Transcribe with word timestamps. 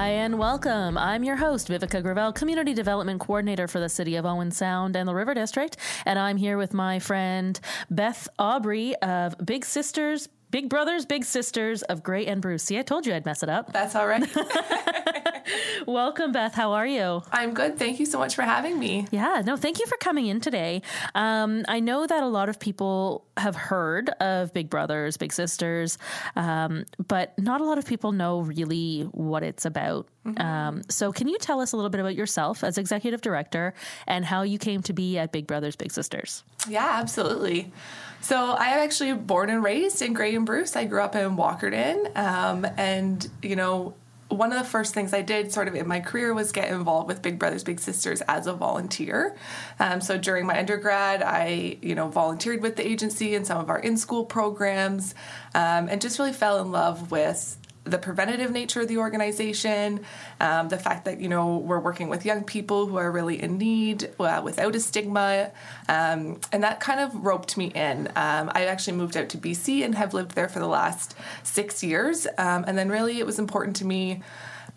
Hi 0.00 0.12
and 0.12 0.38
welcome. 0.38 0.96
I'm 0.96 1.24
your 1.24 1.36
host, 1.36 1.68
Viveca 1.68 2.02
Gravel, 2.02 2.32
Community 2.32 2.72
Development 2.72 3.20
Coordinator 3.20 3.68
for 3.68 3.80
the 3.80 3.88
City 3.90 4.16
of 4.16 4.24
Owen 4.24 4.50
Sound 4.50 4.96
and 4.96 5.06
the 5.06 5.14
River 5.14 5.34
District. 5.34 5.76
And 6.06 6.18
I'm 6.18 6.38
here 6.38 6.56
with 6.56 6.72
my 6.72 6.98
friend 6.98 7.60
Beth 7.90 8.26
Aubrey 8.38 8.96
of 9.02 9.36
Big 9.44 9.62
Sisters, 9.62 10.26
Big 10.50 10.70
Brothers, 10.70 11.04
Big 11.04 11.22
Sisters 11.24 11.82
of 11.82 12.02
Grey 12.02 12.24
and 12.24 12.40
Bruce. 12.40 12.62
See, 12.62 12.78
I 12.78 12.82
told 12.82 13.04
you 13.04 13.12
I'd 13.12 13.26
mess 13.26 13.42
it 13.42 13.50
up. 13.50 13.74
That's 13.74 13.94
all 13.94 14.06
right. 14.06 14.26
Welcome, 15.86 16.32
Beth. 16.32 16.54
How 16.54 16.72
are 16.72 16.86
you? 16.86 17.22
I'm 17.32 17.54
good. 17.54 17.78
Thank 17.78 18.00
you 18.00 18.06
so 18.06 18.18
much 18.18 18.34
for 18.34 18.42
having 18.42 18.78
me. 18.78 19.06
Yeah, 19.10 19.42
no, 19.44 19.56
thank 19.56 19.78
you 19.78 19.86
for 19.86 19.96
coming 19.98 20.26
in 20.26 20.40
today. 20.40 20.82
Um, 21.14 21.64
I 21.68 21.80
know 21.80 22.06
that 22.06 22.22
a 22.22 22.26
lot 22.26 22.48
of 22.48 22.60
people 22.60 23.24
have 23.36 23.56
heard 23.56 24.10
of 24.20 24.52
Big 24.52 24.70
Brothers, 24.70 25.16
Big 25.16 25.32
Sisters, 25.32 25.98
um, 26.36 26.84
but 27.08 27.38
not 27.38 27.60
a 27.60 27.64
lot 27.64 27.78
of 27.78 27.86
people 27.86 28.12
know 28.12 28.40
really 28.40 29.02
what 29.12 29.42
it's 29.42 29.64
about. 29.64 30.06
Mm-hmm. 30.26 30.40
Um, 30.40 30.82
so, 30.90 31.12
can 31.12 31.28
you 31.28 31.38
tell 31.38 31.60
us 31.60 31.72
a 31.72 31.76
little 31.76 31.90
bit 31.90 32.00
about 32.00 32.14
yourself 32.14 32.62
as 32.62 32.76
executive 32.76 33.22
director 33.22 33.72
and 34.06 34.24
how 34.24 34.42
you 34.42 34.58
came 34.58 34.82
to 34.82 34.92
be 34.92 35.16
at 35.16 35.32
Big 35.32 35.46
Brothers, 35.46 35.76
Big 35.76 35.92
Sisters? 35.92 36.44
Yeah, 36.68 36.98
absolutely. 37.00 37.72
So 38.20 38.52
I 38.52 38.66
am 38.66 38.80
actually 38.80 39.14
born 39.14 39.48
and 39.48 39.64
raised 39.64 40.02
in 40.02 40.12
Grey 40.12 40.34
and 40.34 40.44
Bruce. 40.44 40.76
I 40.76 40.84
grew 40.84 41.00
up 41.00 41.16
in 41.16 41.36
Walkerton, 41.36 42.14
um, 42.16 42.66
and 42.76 43.26
you 43.42 43.56
know 43.56 43.94
one 44.30 44.52
of 44.52 44.58
the 44.58 44.68
first 44.68 44.94
things 44.94 45.12
I 45.12 45.22
did 45.22 45.52
sort 45.52 45.68
of 45.68 45.74
in 45.74 45.86
my 45.86 46.00
career 46.00 46.32
was 46.32 46.52
get 46.52 46.70
involved 46.70 47.08
with 47.08 47.20
Big 47.20 47.38
Brothers 47.38 47.64
Big 47.64 47.80
Sisters 47.80 48.22
as 48.22 48.46
a 48.46 48.52
volunteer. 48.52 49.36
Um, 49.78 50.00
so 50.00 50.16
during 50.16 50.46
my 50.46 50.58
undergrad, 50.58 51.22
I 51.22 51.78
you 51.82 51.94
know 51.94 52.08
volunteered 52.08 52.62
with 52.62 52.76
the 52.76 52.86
agency 52.86 53.34
in 53.34 53.44
some 53.44 53.58
of 53.58 53.68
our 53.68 53.78
in 53.78 53.96
school 53.96 54.24
programs, 54.24 55.14
um, 55.54 55.88
and 55.88 56.00
just 56.00 56.18
really 56.18 56.32
fell 56.32 56.60
in 56.60 56.70
love 56.70 57.10
with 57.10 57.56
the 57.84 57.98
preventative 57.98 58.50
nature 58.50 58.82
of 58.82 58.88
the 58.88 58.98
organization, 58.98 60.00
um, 60.40 60.68
the 60.68 60.78
fact 60.78 61.04
that 61.06 61.20
you 61.20 61.28
know 61.28 61.58
we're 61.58 61.80
working 61.80 62.08
with 62.08 62.24
young 62.24 62.44
people 62.44 62.86
who 62.86 62.96
are 62.96 63.10
really 63.10 63.42
in 63.42 63.58
need 63.58 64.10
uh, 64.18 64.40
without 64.44 64.74
a 64.74 64.80
stigma, 64.80 65.50
um, 65.88 66.40
and 66.52 66.62
that 66.62 66.80
kind 66.80 67.00
of 67.00 67.14
roped 67.24 67.56
me 67.56 67.66
in. 67.66 68.08
Um, 68.16 68.50
I 68.54 68.66
actually 68.66 68.96
moved 68.96 69.16
out 69.16 69.28
to 69.30 69.38
BC 69.38 69.84
and 69.84 69.94
have 69.94 70.14
lived 70.14 70.32
there 70.32 70.48
for 70.48 70.58
the 70.58 70.66
last 70.66 71.16
six 71.42 71.82
years, 71.82 72.26
um, 72.38 72.64
and 72.66 72.76
then 72.76 72.88
really 72.88 73.18
it 73.18 73.26
was 73.26 73.38
important 73.38 73.76
to 73.76 73.86
me 73.86 74.22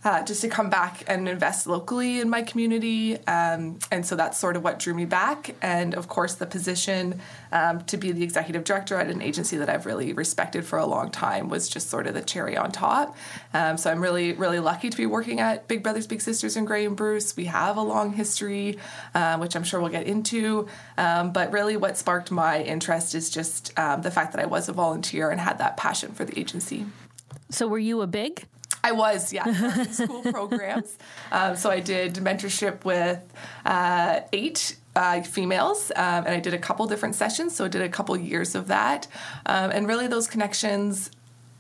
uh, 0.04 0.24
just 0.24 0.42
to 0.42 0.50
come 0.50 0.70
back 0.70 1.04
and 1.08 1.28
invest 1.28 1.68
locally 1.68 2.20
in 2.20 2.30
my 2.30 2.42
community. 2.42 3.18
Um, 3.28 3.80
and 3.92 4.06
so 4.06 4.16
that's 4.16 4.38
sort 4.38 4.56
of 4.56 4.64
what 4.64 4.80
drew 4.80 4.94
me 4.94 5.06
back. 5.06 5.56
And 5.62 5.94
of 5.94 6.08
course, 6.08 6.36
the 6.36 6.46
position 6.46 7.22
um, 7.52 7.84
to 7.86 7.98
be 7.98 8.12
the 8.12 8.24
executive 8.24 8.64
director 8.64 8.98
at 8.98 9.08
an 9.08 9.22
agency 9.22 9.58
that 9.58 9.70
I've 9.70 9.86
really 9.86 10.14
respected 10.14 10.66
for 10.66 10.80
a 10.80 10.86
long 10.86 11.10
time 11.10 11.50
was 11.50 11.70
just 11.70 11.90
sort 11.90 12.08
of 12.08 12.14
the 12.14 12.22
cherry 12.22 12.58
on 12.58 12.72
top. 12.72 13.16
Um, 13.54 13.78
so 13.78 13.92
I'm 13.92 14.02
really, 14.02 14.34
really 14.34 14.60
lucky 14.60 14.90
to 14.90 14.98
be 14.98 15.06
working 15.06 15.40
at 15.40 15.68
Big 15.68 15.84
Brothers 15.84 16.08
Big 16.08 16.22
Sisters 16.22 16.58
and 16.58 16.68
Grey 16.68 16.86
and 16.86 16.96
Bruce. 16.96 17.36
We 17.36 17.46
have 17.46 17.78
a 17.78 17.82
long 17.82 18.14
history, 18.14 18.78
uh, 19.16 19.38
which 19.38 19.56
I'm 19.56 19.64
sure 19.64 19.80
we'll 19.80 19.92
get 19.92 20.08
into. 20.08 20.68
Um, 20.98 21.32
but 21.32 21.52
really, 21.52 21.78
what 21.78 21.98
sparked 21.98 22.32
my 22.32 22.62
interest 22.62 23.16
is 23.16 23.30
just 23.30 23.78
um, 23.80 24.02
the 24.02 24.12
fact 24.12 24.34
that 24.34 24.42
I 24.42 24.46
was 24.46 24.68
a 24.70 24.74
volunteer 24.74 25.30
and 25.30 25.40
had 25.40 25.60
that 25.60 25.78
passion 25.78 26.12
for 26.12 26.26
the 26.26 26.38
agency. 26.38 26.86
So, 27.50 27.68
were 27.68 27.80
you 27.80 28.02
a 28.02 28.08
big? 28.08 28.46
I 28.84 28.92
was, 28.92 29.32
yeah, 29.32 29.84
school 29.86 30.22
programs. 30.32 30.98
Um, 31.32 31.56
so 31.56 31.72
I 31.72 31.80
did 31.80 32.16
mentorship 32.16 32.84
with 32.84 33.22
uh, 33.66 34.22
eight 34.34 34.76
uh, 34.96 35.22
females, 35.22 35.92
um, 35.96 36.26
and 36.26 36.30
I 36.30 36.40
did 36.40 36.54
a 36.54 36.60
couple 36.60 36.86
different 36.88 37.16
sessions. 37.16 37.56
So 37.56 37.66
I 37.66 37.70
did 37.70 37.82
a 37.82 37.90
couple 37.90 38.16
years 38.18 38.56
of 38.56 38.68
that, 38.68 39.08
um, 39.46 39.72
and 39.72 39.88
really 39.88 40.08
those 40.08 40.28
connections. 40.28 41.12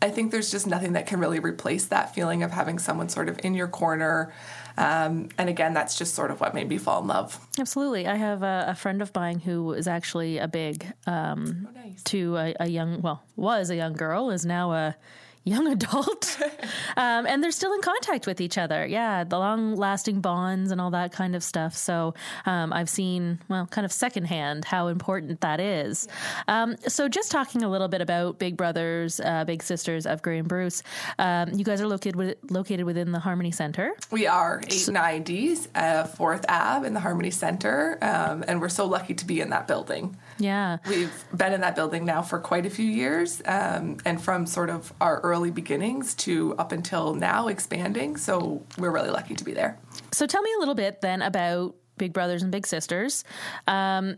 I 0.01 0.09
think 0.09 0.31
there's 0.31 0.51
just 0.51 0.67
nothing 0.67 0.93
that 0.93 1.07
can 1.07 1.21
really 1.21 1.39
replace 1.39 1.85
that 1.85 2.13
feeling 2.13 2.43
of 2.43 2.51
having 2.51 2.77
someone 2.77 3.07
sort 3.07 3.29
of 3.29 3.39
in 3.41 3.53
your 3.53 3.69
corner. 3.69 4.33
Um, 4.77 5.29
and 5.37 5.47
again, 5.47 5.73
that's 5.73 5.97
just 5.97 6.13
sort 6.13 6.29
of 6.29 6.41
what 6.41 6.53
made 6.53 6.67
me 6.67 6.77
fall 6.77 7.01
in 7.01 7.07
love. 7.07 7.39
Absolutely. 7.57 8.05
I 8.05 8.15
have 8.15 8.43
a, 8.43 8.65
a 8.69 8.75
friend 8.75 9.01
of 9.01 9.15
mine 9.15 9.39
who 9.39 9.71
is 9.71 9.87
actually 9.87 10.39
a 10.39 10.47
big 10.49 10.85
um, 11.07 11.69
oh, 11.69 11.79
nice. 11.79 12.03
to 12.03 12.35
a, 12.35 12.55
a, 12.59 12.67
young, 12.67 13.01
well, 13.01 13.23
was 13.37 13.69
a 13.69 13.77
young 13.77 13.93
girl, 13.93 14.29
is 14.29 14.45
now 14.45 14.73
a 14.73 14.95
young 15.43 15.67
adult. 15.67 16.39
um, 16.97 17.25
and 17.27 17.43
they're 17.43 17.51
still 17.51 17.73
in 17.73 17.81
contact 17.81 18.25
with 18.27 18.39
each 18.39 18.57
other. 18.57 18.85
Yeah, 18.85 19.23
the 19.23 19.37
long 19.37 19.75
lasting 19.75 20.21
bonds 20.21 20.71
and 20.71 20.79
all 20.79 20.91
that 20.91 21.11
kind 21.11 21.35
of 21.35 21.43
stuff. 21.43 21.75
So 21.75 22.13
um, 22.45 22.71
I've 22.71 22.89
seen, 22.89 23.39
well, 23.49 23.67
kind 23.67 23.85
of 23.85 23.91
secondhand 23.91 24.65
how 24.65 24.87
important 24.87 25.41
that 25.41 25.59
is. 25.59 26.07
Um, 26.47 26.75
so 26.87 27.07
just 27.07 27.31
talking 27.31 27.63
a 27.63 27.69
little 27.69 27.87
bit 27.87 28.01
about 28.01 28.39
Big 28.39 28.55
Brothers, 28.55 29.19
uh, 29.19 29.43
Big 29.45 29.63
Sisters 29.63 30.05
of 30.05 30.21
Grey 30.21 30.39
and 30.39 30.47
Bruce, 30.47 30.83
um, 31.19 31.49
you 31.53 31.63
guys 31.63 31.81
are 31.81 31.87
located, 31.87 32.15
with, 32.15 32.37
located 32.49 32.85
within 32.85 33.11
the 33.11 33.19
Harmony 33.19 33.51
Center. 33.51 33.93
We 34.11 34.27
are 34.27 34.61
890s, 34.61 35.67
uh, 35.75 36.05
4th 36.05 36.45
Ave 36.47 36.87
in 36.87 36.93
the 36.93 36.99
Harmony 36.99 37.31
Center. 37.31 37.97
Um, 38.01 38.43
and 38.47 38.61
we're 38.61 38.69
so 38.69 38.85
lucky 38.85 39.13
to 39.13 39.25
be 39.25 39.41
in 39.41 39.49
that 39.49 39.67
building. 39.67 40.17
Yeah. 40.37 40.77
We've 40.87 41.13
been 41.35 41.53
in 41.53 41.61
that 41.61 41.75
building 41.75 42.05
now 42.05 42.21
for 42.21 42.39
quite 42.39 42.65
a 42.65 42.69
few 42.69 42.85
years. 42.85 43.41
Um, 43.45 43.97
and 44.05 44.21
from 44.21 44.45
sort 44.45 44.69
of 44.69 44.93
our 45.01 45.19
early 45.21 45.51
beginnings 45.51 46.13
to 46.15 46.55
up 46.57 46.71
until 46.71 47.13
now 47.13 47.47
expanding. 47.47 48.17
So 48.17 48.63
we're 48.77 48.91
really 48.91 49.09
lucky 49.09 49.35
to 49.35 49.43
be 49.43 49.53
there. 49.53 49.77
So 50.11 50.25
tell 50.25 50.41
me 50.41 50.49
a 50.57 50.59
little 50.59 50.75
bit 50.75 51.01
then 51.01 51.21
about 51.21 51.75
Big 51.97 52.13
Brothers 52.13 52.43
and 52.43 52.51
Big 52.51 52.65
Sisters. 52.65 53.23
Um, 53.67 54.17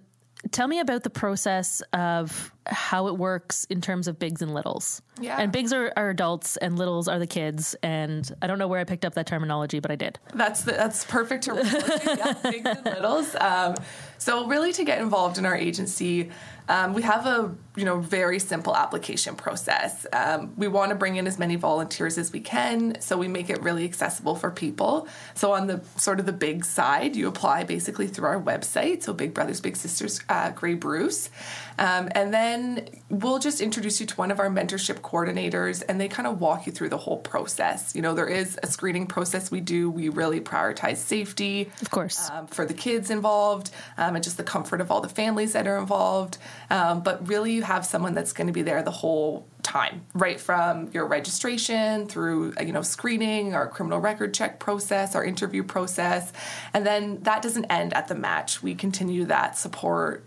tell 0.52 0.68
me 0.68 0.80
about 0.80 1.04
the 1.04 1.10
process 1.10 1.82
of 1.94 2.52
how 2.68 3.08
it 3.08 3.18
works 3.18 3.66
in 3.66 3.82
terms 3.82 4.08
of 4.08 4.20
bigs 4.20 4.42
and 4.42 4.54
littles. 4.54 5.02
Yeah. 5.20 5.38
And 5.40 5.52
bigs 5.52 5.72
are, 5.72 5.94
are 5.96 6.10
adults 6.10 6.58
and 6.58 6.78
littles 6.78 7.08
are 7.08 7.20
the 7.20 7.28
kids. 7.28 7.76
And 7.84 8.30
I 8.42 8.48
don't 8.48 8.60
know 8.60 8.68
where 8.68 8.80
I 8.80 8.84
picked 8.84 9.06
up 9.06 9.14
that 9.16 9.28
terminology, 9.28 9.80
but 9.80 9.92
I 9.92 9.96
did. 9.96 10.20
That's 10.34 10.62
the, 10.62 10.72
that's 10.72 11.06
perfect 11.06 11.44
terminology. 11.44 12.02
yeah, 12.06 12.34
bigs 12.44 12.66
and 12.66 12.86
littles. 12.86 13.36
Um, 13.36 13.76
so 14.18 14.48
really 14.48 14.74
to 14.74 14.84
get 14.84 15.00
involved 15.00 15.38
in 15.38 15.46
our 15.46 15.56
agency, 15.56 16.32
um, 16.68 16.94
we 16.94 17.04
have 17.04 17.26
a 17.28 17.54
you 17.76 17.86
know 17.86 18.00
very 18.00 18.40
simple 18.40 18.76
application 18.76 19.36
process. 19.36 20.08
Um, 20.12 20.54
we 20.58 20.68
want 20.68 20.90
to 20.90 20.96
bring 20.96 21.18
in 21.18 21.28
as 21.28 21.38
many 21.38 21.56
volunteers 21.58 22.18
as 22.18 22.32
we 22.32 22.40
can, 22.40 23.00
so 23.02 23.18
we 23.18 23.28
make 23.28 23.50
it 23.50 23.62
really 23.62 23.86
accessible 23.86 24.36
for 24.36 24.50
people. 24.50 25.08
So 25.36 25.54
on 25.54 25.68
the 25.68 25.84
sort 25.98 26.20
of 26.20 26.26
the 26.26 26.34
big 26.34 26.66
side, 26.66 27.16
you 27.16 27.28
apply 27.28 27.66
basically 27.66 28.08
through 28.08 28.28
our 28.28 28.42
website. 28.42 29.04
So 29.04 29.14
Big 29.14 29.34
Brothers 29.34 29.62
Big 29.62 29.76
Sisters 29.76 30.20
uh, 30.28 30.52
Grey 30.52 30.74
Bruce, 30.74 31.30
um, 31.78 32.10
and 32.12 32.34
then 32.34 32.90
we'll 33.10 33.40
just 33.40 33.62
introduce 33.62 34.00
you 34.00 34.06
to 34.06 34.16
one 34.16 34.32
of 34.32 34.40
our 34.40 34.50
mentorship 34.50 35.00
coordinators, 35.02 35.84
and 35.88 36.00
they 36.00 36.08
kind 36.08 36.28
of 36.28 36.40
walk 36.40 36.66
you 36.66 36.72
through 36.72 36.90
the 36.90 36.98
whole 36.98 37.18
process. 37.18 37.96
You 37.96 38.02
know 38.02 38.14
there 38.14 38.28
is 38.28 38.58
a 38.64 38.68
screening 38.68 39.08
process 39.08 39.52
we 39.52 39.62
do. 39.62 39.90
We 39.90 40.10
really 40.10 40.42
prioritize 40.42 40.98
safety, 40.98 41.72
of 41.82 41.92
course, 41.92 42.30
um, 42.30 42.48
for 42.48 42.66
the 42.66 42.74
kids 42.74 43.10
involved, 43.10 43.72
um, 43.98 44.16
and 44.16 44.24
just 44.24 44.38
the 44.38 44.44
comfort 44.44 44.82
of 44.82 44.92
all 44.92 45.02
the 45.02 45.10
families 45.10 45.54
that 45.54 45.68
are 45.68 45.78
involved. 45.78 46.38
Um, 46.70 47.02
but 47.02 47.28
really, 47.28 47.54
you 47.54 47.64
have 47.64 47.86
someone 47.86 48.14
that's 48.14 48.34
going 48.34 48.48
to 48.48 48.54
be 48.54 48.62
there 48.62 48.82
the 48.84 48.92
whole 48.92 49.48
time, 49.66 50.06
right 50.14 50.40
from 50.40 50.90
your 50.94 51.06
registration 51.06 52.08
through 52.08 52.54
you 52.62 52.72
know 52.72 52.82
screening, 52.82 53.54
our 53.54 53.68
criminal 53.68 54.00
record 54.00 54.34
check 54.34 54.60
process, 54.60 55.16
our 55.16 55.26
interview 55.26 55.64
process, 55.64 56.32
and 56.74 56.86
then 56.86 57.22
that 57.24 57.42
doesn't 57.42 57.66
end 57.66 57.94
at 57.94 58.08
the 58.08 58.16
match. 58.16 58.64
We 58.64 58.76
continue 58.76 59.26
that 59.26 59.58
support 59.58 60.24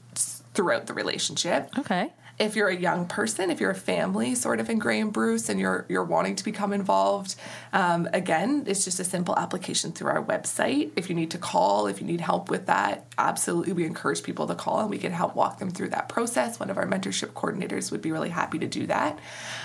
throughout 0.58 0.86
the 0.88 0.92
relationship. 0.92 1.70
Okay 1.78 2.10
if 2.38 2.54
you're 2.54 2.68
a 2.68 2.76
young 2.76 3.06
person, 3.06 3.50
if 3.50 3.60
you're 3.60 3.70
a 3.70 3.74
family 3.74 4.34
sort 4.34 4.60
of 4.60 4.70
in 4.70 4.80
and 4.80 5.12
Bruce 5.12 5.48
and 5.48 5.58
you're 5.58 5.84
you're 5.88 6.04
wanting 6.04 6.36
to 6.36 6.44
become 6.44 6.72
involved, 6.72 7.34
um, 7.72 8.08
again, 8.12 8.64
it's 8.66 8.84
just 8.84 9.00
a 9.00 9.04
simple 9.04 9.36
application 9.36 9.92
through 9.92 10.10
our 10.10 10.24
website. 10.24 10.92
If 10.96 11.08
you 11.08 11.16
need 11.16 11.32
to 11.32 11.38
call, 11.38 11.88
if 11.88 12.00
you 12.00 12.06
need 12.06 12.20
help 12.20 12.48
with 12.48 12.66
that, 12.66 13.06
absolutely, 13.18 13.72
we 13.72 13.84
encourage 13.84 14.22
people 14.22 14.46
to 14.46 14.54
call 14.54 14.80
and 14.80 14.90
we 14.90 14.98
can 14.98 15.12
help 15.12 15.34
walk 15.34 15.58
them 15.58 15.70
through 15.70 15.88
that 15.90 16.08
process. 16.08 16.60
One 16.60 16.70
of 16.70 16.78
our 16.78 16.86
mentorship 16.86 17.32
coordinators 17.32 17.90
would 17.90 18.02
be 18.02 18.12
really 18.12 18.30
happy 18.30 18.58
to 18.60 18.68
do 18.68 18.86
that. 18.86 19.18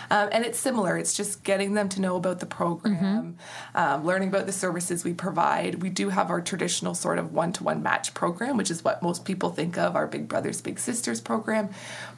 Um, 0.09 0.29
and 0.31 0.43
it's 0.45 0.59
similar. 0.59 0.97
It's 0.97 1.13
just 1.13 1.43
getting 1.43 1.73
them 1.73 1.89
to 1.89 2.01
know 2.01 2.15
about 2.15 2.39
the 2.39 2.45
program, 2.45 3.37
mm-hmm. 3.75 3.77
um, 3.77 4.05
learning 4.05 4.29
about 4.29 4.47
the 4.47 4.51
services 4.51 5.03
we 5.03 5.13
provide. 5.13 5.81
We 5.81 5.89
do 5.89 6.09
have 6.09 6.29
our 6.29 6.41
traditional 6.41 6.95
sort 6.95 7.19
of 7.19 7.33
one-to-one 7.33 7.83
match 7.83 8.13
program, 8.13 8.57
which 8.57 8.71
is 8.71 8.83
what 8.83 9.01
most 9.01 9.25
people 9.25 9.49
think 9.49 9.77
of 9.77 9.95
our 9.95 10.07
Big 10.07 10.27
Brothers 10.27 10.61
Big 10.61 10.79
Sisters 10.79 11.21
program, 11.21 11.69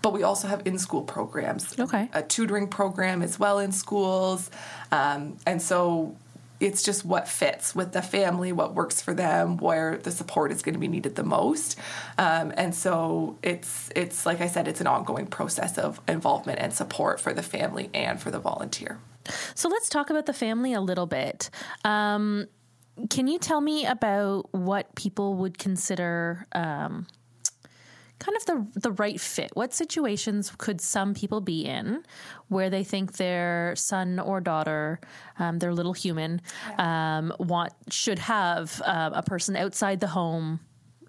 but 0.01 0.13
we 0.13 0.23
also 0.23 0.44
have 0.45 0.61
in-school 0.65 1.03
programs. 1.03 1.77
Okay, 1.79 2.09
a 2.13 2.21
tutoring 2.21 2.67
program 2.67 3.21
as 3.21 3.39
well 3.39 3.59
in 3.59 3.71
schools, 3.71 4.49
um, 4.91 5.37
and 5.45 5.61
so 5.61 6.15
it's 6.59 6.83
just 6.83 7.03
what 7.05 7.27
fits 7.27 7.75
with 7.75 7.91
the 7.91 8.01
family, 8.01 8.51
what 8.51 8.73
works 8.73 9.01
for 9.01 9.13
them, 9.13 9.57
where 9.57 9.97
the 9.97 10.11
support 10.11 10.51
is 10.51 10.61
going 10.61 10.73
to 10.73 10.79
be 10.79 10.87
needed 10.87 11.15
the 11.15 11.23
most. 11.23 11.77
Um, 12.17 12.53
and 12.55 12.73
so 12.73 13.37
it's 13.43 13.89
it's 13.95 14.25
like 14.25 14.41
I 14.41 14.47
said, 14.47 14.67
it's 14.67 14.81
an 14.81 14.87
ongoing 14.87 15.27
process 15.27 15.77
of 15.77 15.99
involvement 16.07 16.59
and 16.59 16.73
support 16.73 17.19
for 17.19 17.33
the 17.33 17.43
family 17.43 17.89
and 17.93 18.21
for 18.21 18.31
the 18.31 18.39
volunteer. 18.39 18.99
So 19.53 19.69
let's 19.69 19.89
talk 19.89 20.09
about 20.09 20.27
the 20.27 20.33
family 20.33 20.73
a 20.73 20.81
little 20.81 21.07
bit. 21.07 21.49
Um, 21.83 22.47
can 23.09 23.27
you 23.27 23.39
tell 23.39 23.59
me 23.59 23.85
about 23.85 24.53
what 24.53 24.95
people 24.95 25.33
would 25.35 25.57
consider 25.57 26.45
um, 26.53 27.07
kind 28.19 28.37
of 28.37 28.45
the 28.45 28.79
the 28.79 28.91
right 28.93 29.19
fit. 29.19 29.51
What 29.53 29.73
situations 29.73 30.51
could 30.57 30.81
some 30.81 31.13
people 31.13 31.41
be 31.41 31.65
in 31.65 32.03
where 32.47 32.69
they 32.69 32.83
think 32.83 33.13
their 33.13 33.75
son 33.75 34.19
or 34.19 34.41
daughter, 34.41 34.99
um, 35.39 35.59
their 35.59 35.73
little 35.73 35.93
human, 35.93 36.41
yeah. 36.69 37.17
um, 37.17 37.33
want 37.39 37.73
should 37.89 38.19
have 38.19 38.81
uh, 38.85 39.11
a 39.13 39.23
person 39.23 39.55
outside 39.55 39.99
the 39.99 40.07
home 40.07 40.59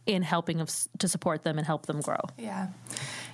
in 0.06 0.22
helping 0.22 0.60
of, 0.60 0.70
to 0.98 1.08
support 1.08 1.42
them 1.42 1.58
and 1.58 1.66
help 1.66 1.86
them 1.86 2.00
grow. 2.00 2.20
Yeah. 2.38 2.68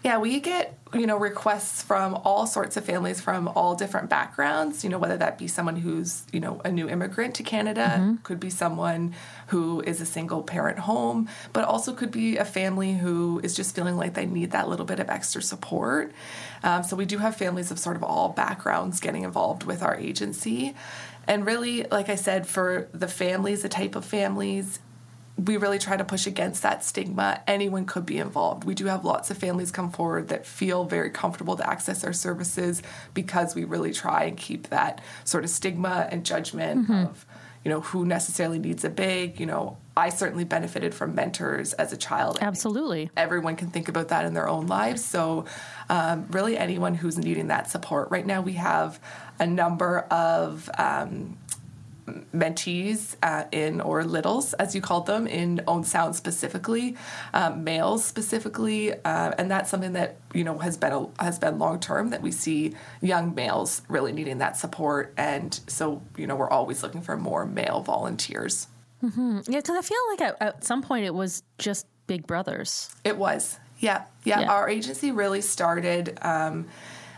Yeah, 0.02 0.18
we 0.18 0.40
get, 0.40 0.76
you 0.92 1.06
know, 1.06 1.16
requests 1.16 1.80
from 1.80 2.14
all 2.24 2.48
sorts 2.48 2.76
of 2.76 2.84
families 2.84 3.20
from 3.20 3.46
all 3.46 3.76
different 3.76 4.10
backgrounds, 4.10 4.82
you 4.82 4.90
know, 4.90 4.98
whether 4.98 5.16
that 5.16 5.38
be 5.38 5.46
someone 5.46 5.76
who's, 5.76 6.24
you 6.32 6.40
know, 6.40 6.60
a 6.64 6.72
new 6.72 6.88
immigrant 6.88 7.36
to 7.36 7.44
Canada, 7.44 7.98
mm-hmm. 7.98 8.16
could 8.24 8.40
be 8.40 8.50
someone 8.50 9.14
who 9.48 9.80
is 9.82 10.00
a 10.00 10.06
single 10.06 10.42
parent 10.42 10.80
home, 10.80 11.28
but 11.52 11.64
also 11.64 11.92
could 11.92 12.10
be 12.10 12.36
a 12.36 12.44
family 12.44 12.94
who 12.94 13.40
is 13.44 13.54
just 13.54 13.76
feeling 13.76 13.96
like 13.96 14.14
they 14.14 14.26
need 14.26 14.50
that 14.50 14.68
little 14.68 14.86
bit 14.86 14.98
of 14.98 15.08
extra 15.08 15.40
support. 15.40 16.12
Um, 16.64 16.82
so 16.82 16.96
we 16.96 17.04
do 17.04 17.18
have 17.18 17.36
families 17.36 17.70
of 17.70 17.78
sort 17.78 17.94
of 17.94 18.02
all 18.02 18.30
backgrounds 18.30 18.98
getting 18.98 19.22
involved 19.22 19.62
with 19.62 19.82
our 19.82 19.94
agency. 19.94 20.74
And 21.28 21.46
really, 21.46 21.84
like 21.84 22.08
I 22.08 22.16
said, 22.16 22.48
for 22.48 22.88
the 22.92 23.06
families, 23.06 23.62
the 23.62 23.68
type 23.68 23.94
of 23.94 24.04
families, 24.04 24.80
we 25.44 25.56
really 25.56 25.78
try 25.78 25.96
to 25.96 26.04
push 26.04 26.26
against 26.26 26.62
that 26.62 26.84
stigma. 26.84 27.42
Anyone 27.46 27.86
could 27.86 28.06
be 28.06 28.18
involved. 28.18 28.64
We 28.64 28.74
do 28.74 28.86
have 28.86 29.04
lots 29.04 29.30
of 29.30 29.38
families 29.38 29.70
come 29.70 29.90
forward 29.90 30.28
that 30.28 30.46
feel 30.46 30.84
very 30.84 31.10
comfortable 31.10 31.56
to 31.56 31.68
access 31.68 32.04
our 32.04 32.12
services 32.12 32.82
because 33.14 33.54
we 33.54 33.64
really 33.64 33.92
try 33.92 34.24
and 34.24 34.36
keep 34.36 34.68
that 34.68 35.00
sort 35.24 35.44
of 35.44 35.50
stigma 35.50 36.08
and 36.10 36.24
judgment 36.24 36.82
mm-hmm. 36.82 37.06
of, 37.06 37.26
you 37.64 37.70
know, 37.70 37.80
who 37.80 38.04
necessarily 38.04 38.58
needs 38.58 38.84
a 38.84 38.90
big, 38.90 39.40
you 39.40 39.46
know, 39.46 39.78
I 39.96 40.08
certainly 40.08 40.44
benefited 40.44 40.94
from 40.94 41.14
mentors 41.14 41.74
as 41.74 41.92
a 41.92 41.96
child. 41.96 42.38
Absolutely. 42.40 43.10
Everyone 43.16 43.56
can 43.56 43.68
think 43.68 43.88
about 43.88 44.08
that 44.08 44.24
in 44.24 44.32
their 44.32 44.48
own 44.48 44.66
lives. 44.66 45.04
So, 45.04 45.44
um, 45.88 46.26
really, 46.30 46.56
anyone 46.56 46.94
who's 46.94 47.18
needing 47.18 47.48
that 47.48 47.68
support. 47.68 48.10
Right 48.10 48.24
now, 48.24 48.40
we 48.40 48.54
have 48.54 48.98
a 49.38 49.46
number 49.46 50.00
of 50.10 50.70
um, 50.78 51.36
mentees 52.34 53.16
uh, 53.22 53.44
in 53.52 53.80
or 53.80 54.04
littles 54.04 54.54
as 54.54 54.74
you 54.74 54.80
called 54.80 55.06
them 55.06 55.26
in 55.26 55.62
Owen 55.66 55.84
Sound 55.84 56.16
specifically 56.16 56.96
um, 57.34 57.64
males 57.64 58.04
specifically 58.04 58.92
uh, 58.92 59.32
and 59.38 59.50
that's 59.50 59.70
something 59.70 59.92
that 59.92 60.16
you 60.34 60.44
know 60.44 60.58
has 60.58 60.76
been 60.76 60.92
a, 60.92 61.22
has 61.22 61.38
been 61.38 61.58
long 61.58 61.80
term 61.80 62.10
that 62.10 62.22
we 62.22 62.30
see 62.30 62.74
young 63.00 63.34
males 63.34 63.82
really 63.88 64.12
needing 64.12 64.38
that 64.38 64.56
support. 64.56 65.12
And 65.16 65.58
so 65.66 66.02
you 66.16 66.26
know 66.26 66.36
we're 66.36 66.50
always 66.50 66.82
looking 66.82 67.02
for 67.02 67.16
more 67.16 67.46
male 67.46 67.80
volunteers. 67.80 68.68
Mm-hmm. 69.02 69.40
yeah 69.48 69.58
because 69.58 69.76
i 69.76 69.82
feel 69.82 69.98
like 70.10 70.20
at, 70.20 70.36
at 70.40 70.62
some 70.62 70.80
point 70.80 71.04
it 71.04 71.12
was 71.12 71.42
just 71.58 71.86
big 72.06 72.26
brothers. 72.26 72.94
It 73.04 73.16
was. 73.16 73.58
Yeah. 73.78 74.04
Yeah, 74.22 74.40
yeah. 74.40 74.52
our 74.52 74.68
agency 74.68 75.10
really 75.10 75.40
started 75.40 76.16
um, 76.22 76.68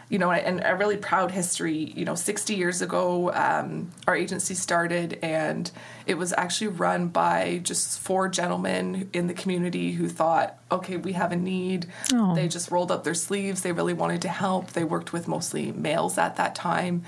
you 0.08 0.18
know, 0.18 0.30
and 0.30 0.62
a 0.64 0.76
really 0.76 0.96
proud 0.96 1.30
history. 1.30 1.92
You 1.96 2.04
know, 2.04 2.14
60 2.14 2.54
years 2.54 2.82
ago, 2.82 3.32
um, 3.32 3.90
our 4.06 4.14
agency 4.14 4.54
started, 4.54 5.18
and 5.22 5.70
it 6.06 6.14
was 6.14 6.32
actually 6.36 6.68
run 6.68 7.08
by 7.08 7.60
just 7.62 8.00
four 8.00 8.28
gentlemen 8.28 9.08
in 9.12 9.26
the 9.26 9.34
community 9.34 9.92
who 9.92 10.08
thought, 10.08 10.58
okay, 10.70 10.96
we 10.96 11.12
have 11.12 11.32
a 11.32 11.36
need. 11.36 11.86
Oh. 12.12 12.34
They 12.34 12.48
just 12.48 12.70
rolled 12.70 12.90
up 12.90 13.04
their 13.04 13.14
sleeves. 13.14 13.62
They 13.62 13.72
really 13.72 13.94
wanted 13.94 14.22
to 14.22 14.28
help. 14.28 14.72
They 14.72 14.84
worked 14.84 15.12
with 15.12 15.28
mostly 15.28 15.72
males 15.72 16.18
at 16.18 16.36
that 16.36 16.54
time. 16.54 17.04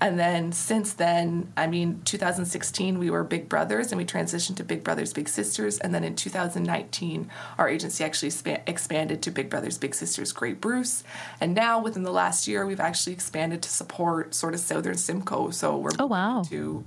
And 0.00 0.18
then 0.18 0.52
since 0.52 0.92
then, 0.92 1.52
I 1.56 1.66
mean, 1.66 2.00
2016, 2.04 2.98
we 2.98 3.10
were 3.10 3.24
Big 3.24 3.48
Brothers 3.48 3.90
and 3.90 3.98
we 3.98 4.04
transitioned 4.04 4.56
to 4.56 4.64
Big 4.64 4.84
Brothers 4.84 5.12
Big 5.12 5.28
Sisters. 5.28 5.78
And 5.78 5.94
then 5.94 6.04
in 6.04 6.14
2019, 6.14 7.30
our 7.58 7.68
agency 7.68 8.04
actually 8.04 8.30
span- 8.30 8.62
expanded 8.66 9.22
to 9.22 9.30
Big 9.30 9.50
Brothers 9.50 9.78
Big 9.78 9.94
Sisters 9.94 10.32
Grey 10.32 10.52
Bruce. 10.52 11.02
And 11.40 11.54
now 11.54 11.82
within 11.82 12.02
the 12.02 12.12
last 12.12 12.46
year, 12.46 12.64
we've 12.66 12.80
actually 12.80 13.12
expanded 13.12 13.62
to 13.62 13.68
support 13.68 14.34
sort 14.34 14.54
of 14.54 14.60
Southern 14.60 14.96
Simcoe. 14.96 15.50
So 15.50 15.76
we're 15.76 15.90
oh, 15.98 16.06
wow. 16.06 16.42
to 16.48 16.84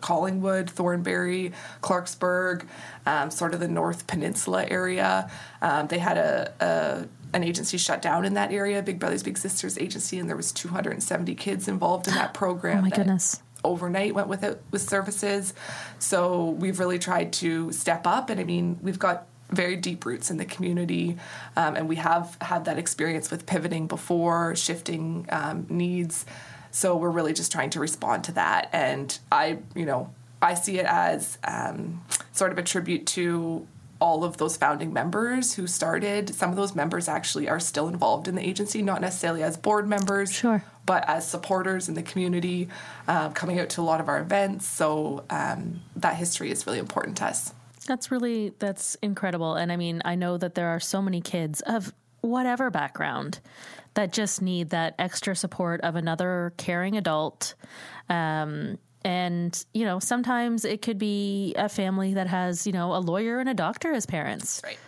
Collingwood, 0.00 0.70
Thornbury, 0.70 1.52
Clarksburg, 1.82 2.66
um, 3.06 3.30
sort 3.30 3.54
of 3.54 3.60
the 3.60 3.68
North 3.68 4.06
Peninsula 4.06 4.66
area. 4.68 5.30
Um, 5.62 5.86
they 5.86 5.98
had 5.98 6.18
a, 6.18 6.52
a 6.60 7.08
an 7.34 7.44
agency 7.44 7.76
shut 7.76 8.00
down 8.00 8.24
in 8.24 8.34
that 8.34 8.52
area, 8.52 8.82
Big 8.82 8.98
Brothers 8.98 9.22
Big 9.22 9.36
Sisters 9.36 9.76
agency, 9.76 10.18
and 10.18 10.28
there 10.28 10.36
was 10.36 10.52
270 10.52 11.34
kids 11.34 11.68
involved 11.68 12.08
in 12.08 12.14
that 12.14 12.32
program. 12.34 12.78
oh 12.78 12.82
my 12.82 12.90
goodness! 12.90 13.42
Overnight 13.62 14.14
went 14.14 14.28
with 14.28 14.44
it 14.44 14.62
with 14.70 14.82
services, 14.82 15.52
so 15.98 16.50
we've 16.50 16.78
really 16.78 16.98
tried 16.98 17.32
to 17.34 17.72
step 17.72 18.06
up. 18.06 18.30
And 18.30 18.40
I 18.40 18.44
mean, 18.44 18.78
we've 18.82 18.98
got 18.98 19.26
very 19.50 19.76
deep 19.76 20.04
roots 20.04 20.30
in 20.30 20.36
the 20.36 20.44
community, 20.44 21.16
um, 21.56 21.74
and 21.76 21.88
we 21.88 21.96
have 21.96 22.36
had 22.40 22.66
that 22.66 22.78
experience 22.78 23.30
with 23.30 23.46
pivoting 23.46 23.86
before, 23.86 24.54
shifting 24.54 25.26
um, 25.30 25.66
needs. 25.68 26.24
So 26.70 26.96
we're 26.96 27.10
really 27.10 27.32
just 27.32 27.52
trying 27.52 27.70
to 27.70 27.80
respond 27.80 28.24
to 28.24 28.32
that. 28.32 28.68
And 28.72 29.16
I, 29.30 29.58
you 29.74 29.86
know, 29.86 30.12
I 30.42 30.54
see 30.54 30.78
it 30.78 30.86
as 30.86 31.38
um, 31.44 32.04
sort 32.32 32.52
of 32.52 32.58
a 32.58 32.62
tribute 32.62 33.06
to 33.08 33.66
all 34.04 34.22
of 34.22 34.36
those 34.36 34.54
founding 34.54 34.92
members 34.92 35.54
who 35.54 35.66
started. 35.66 36.34
Some 36.34 36.50
of 36.50 36.56
those 36.56 36.74
members 36.74 37.08
actually 37.08 37.48
are 37.48 37.58
still 37.58 37.88
involved 37.88 38.28
in 38.28 38.34
the 38.34 38.46
agency, 38.46 38.82
not 38.82 39.00
necessarily 39.00 39.42
as 39.42 39.56
board 39.56 39.88
members, 39.88 40.30
sure. 40.30 40.62
but 40.84 41.08
as 41.08 41.26
supporters 41.26 41.88
in 41.88 41.94
the 41.94 42.02
community, 42.02 42.68
um, 43.08 43.32
coming 43.32 43.58
out 43.58 43.70
to 43.70 43.80
a 43.80 43.82
lot 43.82 44.02
of 44.02 44.08
our 44.10 44.20
events. 44.20 44.68
So 44.68 45.24
um, 45.30 45.80
that 45.96 46.16
history 46.16 46.50
is 46.50 46.66
really 46.66 46.80
important 46.80 47.16
to 47.16 47.24
us. 47.24 47.54
That's 47.86 48.10
really 48.10 48.52
that's 48.58 48.94
incredible, 49.00 49.54
and 49.54 49.72
I 49.72 49.76
mean, 49.76 50.02
I 50.04 50.16
know 50.16 50.36
that 50.36 50.54
there 50.54 50.68
are 50.68 50.80
so 50.80 51.00
many 51.00 51.22
kids 51.22 51.62
of 51.62 51.92
whatever 52.20 52.70
background 52.70 53.40
that 53.94 54.12
just 54.12 54.42
need 54.42 54.70
that 54.70 54.94
extra 54.98 55.34
support 55.34 55.80
of 55.80 55.96
another 55.96 56.52
caring 56.58 56.98
adult. 56.98 57.54
Um, 58.10 58.78
and, 59.04 59.64
you 59.74 59.84
know, 59.84 59.98
sometimes 59.98 60.64
it 60.64 60.80
could 60.80 60.98
be 60.98 61.54
a 61.56 61.68
family 61.68 62.14
that 62.14 62.26
has, 62.26 62.66
you 62.66 62.72
know, 62.72 62.94
a 62.94 62.98
lawyer 62.98 63.38
and 63.38 63.48
a 63.48 63.54
doctor 63.54 63.92
as 63.92 64.06
parents. 64.06 64.60
That's 64.62 64.72
right. 64.72 64.78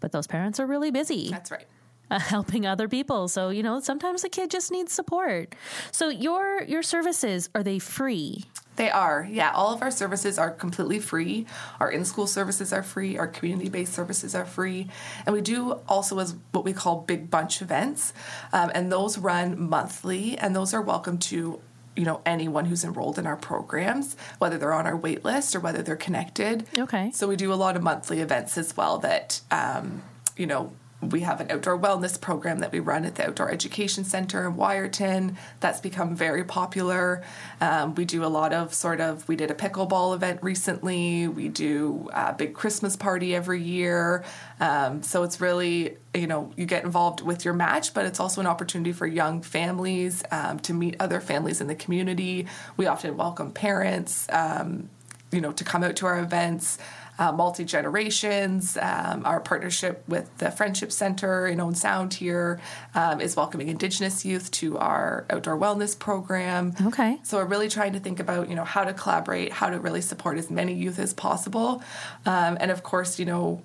But 0.00 0.12
those 0.12 0.26
parents 0.26 0.58
are 0.58 0.66
really 0.66 0.90
busy. 0.90 1.30
That's 1.30 1.50
right. 1.50 1.66
Uh, 2.10 2.18
helping 2.20 2.66
other 2.66 2.88
people. 2.88 3.28
So, 3.28 3.50
you 3.50 3.62
know, 3.62 3.80
sometimes 3.80 4.24
a 4.24 4.28
kid 4.28 4.50
just 4.50 4.70
needs 4.70 4.92
support. 4.92 5.54
So, 5.90 6.08
your 6.08 6.62
your 6.62 6.82
services 6.82 7.50
are 7.54 7.62
they 7.62 7.78
free? 7.78 8.44
They 8.76 8.90
are. 8.90 9.26
Yeah, 9.28 9.50
all 9.52 9.74
of 9.74 9.82
our 9.82 9.90
services 9.90 10.38
are 10.38 10.50
completely 10.50 11.00
free. 11.00 11.46
Our 11.80 11.90
in-school 11.90 12.26
services 12.26 12.72
are 12.72 12.82
free, 12.82 13.16
our 13.16 13.26
community-based 13.26 13.92
services 13.92 14.34
are 14.34 14.44
free, 14.44 14.88
and 15.24 15.34
we 15.34 15.40
do 15.40 15.80
also 15.88 16.18
as 16.18 16.36
what 16.52 16.64
we 16.64 16.74
call 16.74 17.00
big 17.00 17.30
bunch 17.30 17.62
events. 17.62 18.12
Um, 18.52 18.70
and 18.74 18.92
those 18.92 19.18
run 19.18 19.58
monthly 19.68 20.36
and 20.38 20.54
those 20.54 20.74
are 20.74 20.82
welcome 20.82 21.18
to 21.18 21.60
you 21.96 22.04
know 22.04 22.20
anyone 22.26 22.66
who's 22.66 22.84
enrolled 22.84 23.18
in 23.18 23.26
our 23.26 23.36
programs 23.36 24.16
whether 24.38 24.58
they're 24.58 24.72
on 24.72 24.86
our 24.86 24.96
wait 24.96 25.24
list 25.24 25.56
or 25.56 25.60
whether 25.60 25.82
they're 25.82 25.96
connected. 25.96 26.66
Okay. 26.76 27.10
So 27.12 27.26
we 27.26 27.36
do 27.36 27.52
a 27.52 27.54
lot 27.54 27.76
of 27.76 27.82
monthly 27.82 28.20
events 28.20 28.58
as 28.58 28.76
well 28.76 28.98
that 28.98 29.40
um, 29.50 30.02
you 30.36 30.46
know 30.46 30.72
we 31.02 31.20
have 31.20 31.40
an 31.40 31.50
outdoor 31.50 31.78
wellness 31.78 32.18
program 32.18 32.60
that 32.60 32.72
we 32.72 32.80
run 32.80 33.04
at 33.04 33.16
the 33.16 33.26
Outdoor 33.26 33.50
Education 33.50 34.04
Center 34.04 34.46
in 34.46 34.54
Wiarton. 34.54 35.36
That's 35.60 35.80
become 35.80 36.16
very 36.16 36.42
popular. 36.42 37.22
Um, 37.60 37.94
we 37.94 38.04
do 38.04 38.24
a 38.24 38.28
lot 38.28 38.52
of 38.52 38.72
sort 38.72 39.00
of, 39.00 39.28
we 39.28 39.36
did 39.36 39.50
a 39.50 39.54
pickleball 39.54 40.14
event 40.14 40.42
recently. 40.42 41.28
We 41.28 41.48
do 41.48 42.08
a 42.14 42.32
big 42.32 42.54
Christmas 42.54 42.96
party 42.96 43.34
every 43.34 43.62
year. 43.62 44.24
Um, 44.58 45.02
so 45.02 45.22
it's 45.22 45.40
really, 45.40 45.98
you 46.14 46.26
know, 46.26 46.50
you 46.56 46.64
get 46.64 46.84
involved 46.84 47.20
with 47.20 47.44
your 47.44 47.54
match, 47.54 47.92
but 47.92 48.06
it's 48.06 48.18
also 48.18 48.40
an 48.40 48.46
opportunity 48.46 48.92
for 48.92 49.06
young 49.06 49.42
families 49.42 50.22
um, 50.30 50.58
to 50.60 50.72
meet 50.72 50.96
other 50.98 51.20
families 51.20 51.60
in 51.60 51.66
the 51.66 51.74
community. 51.74 52.46
We 52.78 52.86
often 52.86 53.16
welcome 53.18 53.52
parents, 53.52 54.26
um, 54.30 54.88
you 55.30 55.42
know, 55.42 55.52
to 55.52 55.64
come 55.64 55.84
out 55.84 55.96
to 55.96 56.06
our 56.06 56.20
events 56.20 56.78
uh, 57.18 57.32
multi 57.32 57.64
generations. 57.64 58.76
Um, 58.80 59.24
our 59.24 59.40
partnership 59.40 60.02
with 60.08 60.36
the 60.38 60.50
Friendship 60.50 60.92
Center 60.92 61.46
in 61.46 61.60
Owen 61.60 61.74
Sound 61.74 62.14
here 62.14 62.60
um, 62.94 63.20
is 63.20 63.36
welcoming 63.36 63.68
Indigenous 63.68 64.24
youth 64.24 64.50
to 64.52 64.78
our 64.78 65.26
outdoor 65.30 65.58
wellness 65.58 65.98
program. 65.98 66.74
Okay. 66.86 67.18
So 67.22 67.38
we're 67.38 67.46
really 67.46 67.68
trying 67.68 67.92
to 67.94 68.00
think 68.00 68.20
about 68.20 68.48
you 68.48 68.54
know 68.54 68.64
how 68.64 68.84
to 68.84 68.92
collaborate, 68.92 69.52
how 69.52 69.70
to 69.70 69.78
really 69.78 70.00
support 70.00 70.38
as 70.38 70.50
many 70.50 70.74
youth 70.74 70.98
as 70.98 71.14
possible, 71.14 71.82
um, 72.24 72.56
and 72.60 72.70
of 72.70 72.82
course 72.82 73.18
you 73.18 73.24
know 73.24 73.62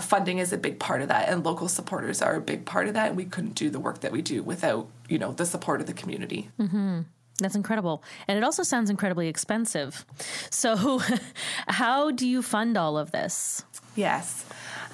funding 0.00 0.38
is 0.38 0.52
a 0.52 0.58
big 0.58 0.78
part 0.78 1.00
of 1.00 1.08
that 1.08 1.28
and 1.28 1.44
local 1.44 1.68
supporters 1.68 2.20
are 2.20 2.34
a 2.34 2.40
big 2.40 2.64
part 2.64 2.88
of 2.88 2.94
that 2.94 3.08
and 3.08 3.16
we 3.16 3.24
couldn't 3.24 3.54
do 3.54 3.70
the 3.70 3.78
work 3.78 4.00
that 4.00 4.10
we 4.10 4.20
do 4.20 4.42
without 4.42 4.88
you 5.08 5.18
know 5.18 5.32
the 5.32 5.46
support 5.46 5.80
of 5.80 5.86
the 5.86 5.92
community 5.92 6.50
mm-hmm. 6.58 7.02
That's 7.38 7.56
incredible. 7.56 8.02
And 8.28 8.38
it 8.38 8.44
also 8.44 8.62
sounds 8.62 8.90
incredibly 8.90 9.28
expensive. 9.28 10.04
So, 10.50 11.00
how 11.68 12.10
do 12.10 12.28
you 12.28 12.42
fund 12.42 12.76
all 12.76 12.96
of 12.96 13.10
this? 13.10 13.64
Yes. 13.94 14.44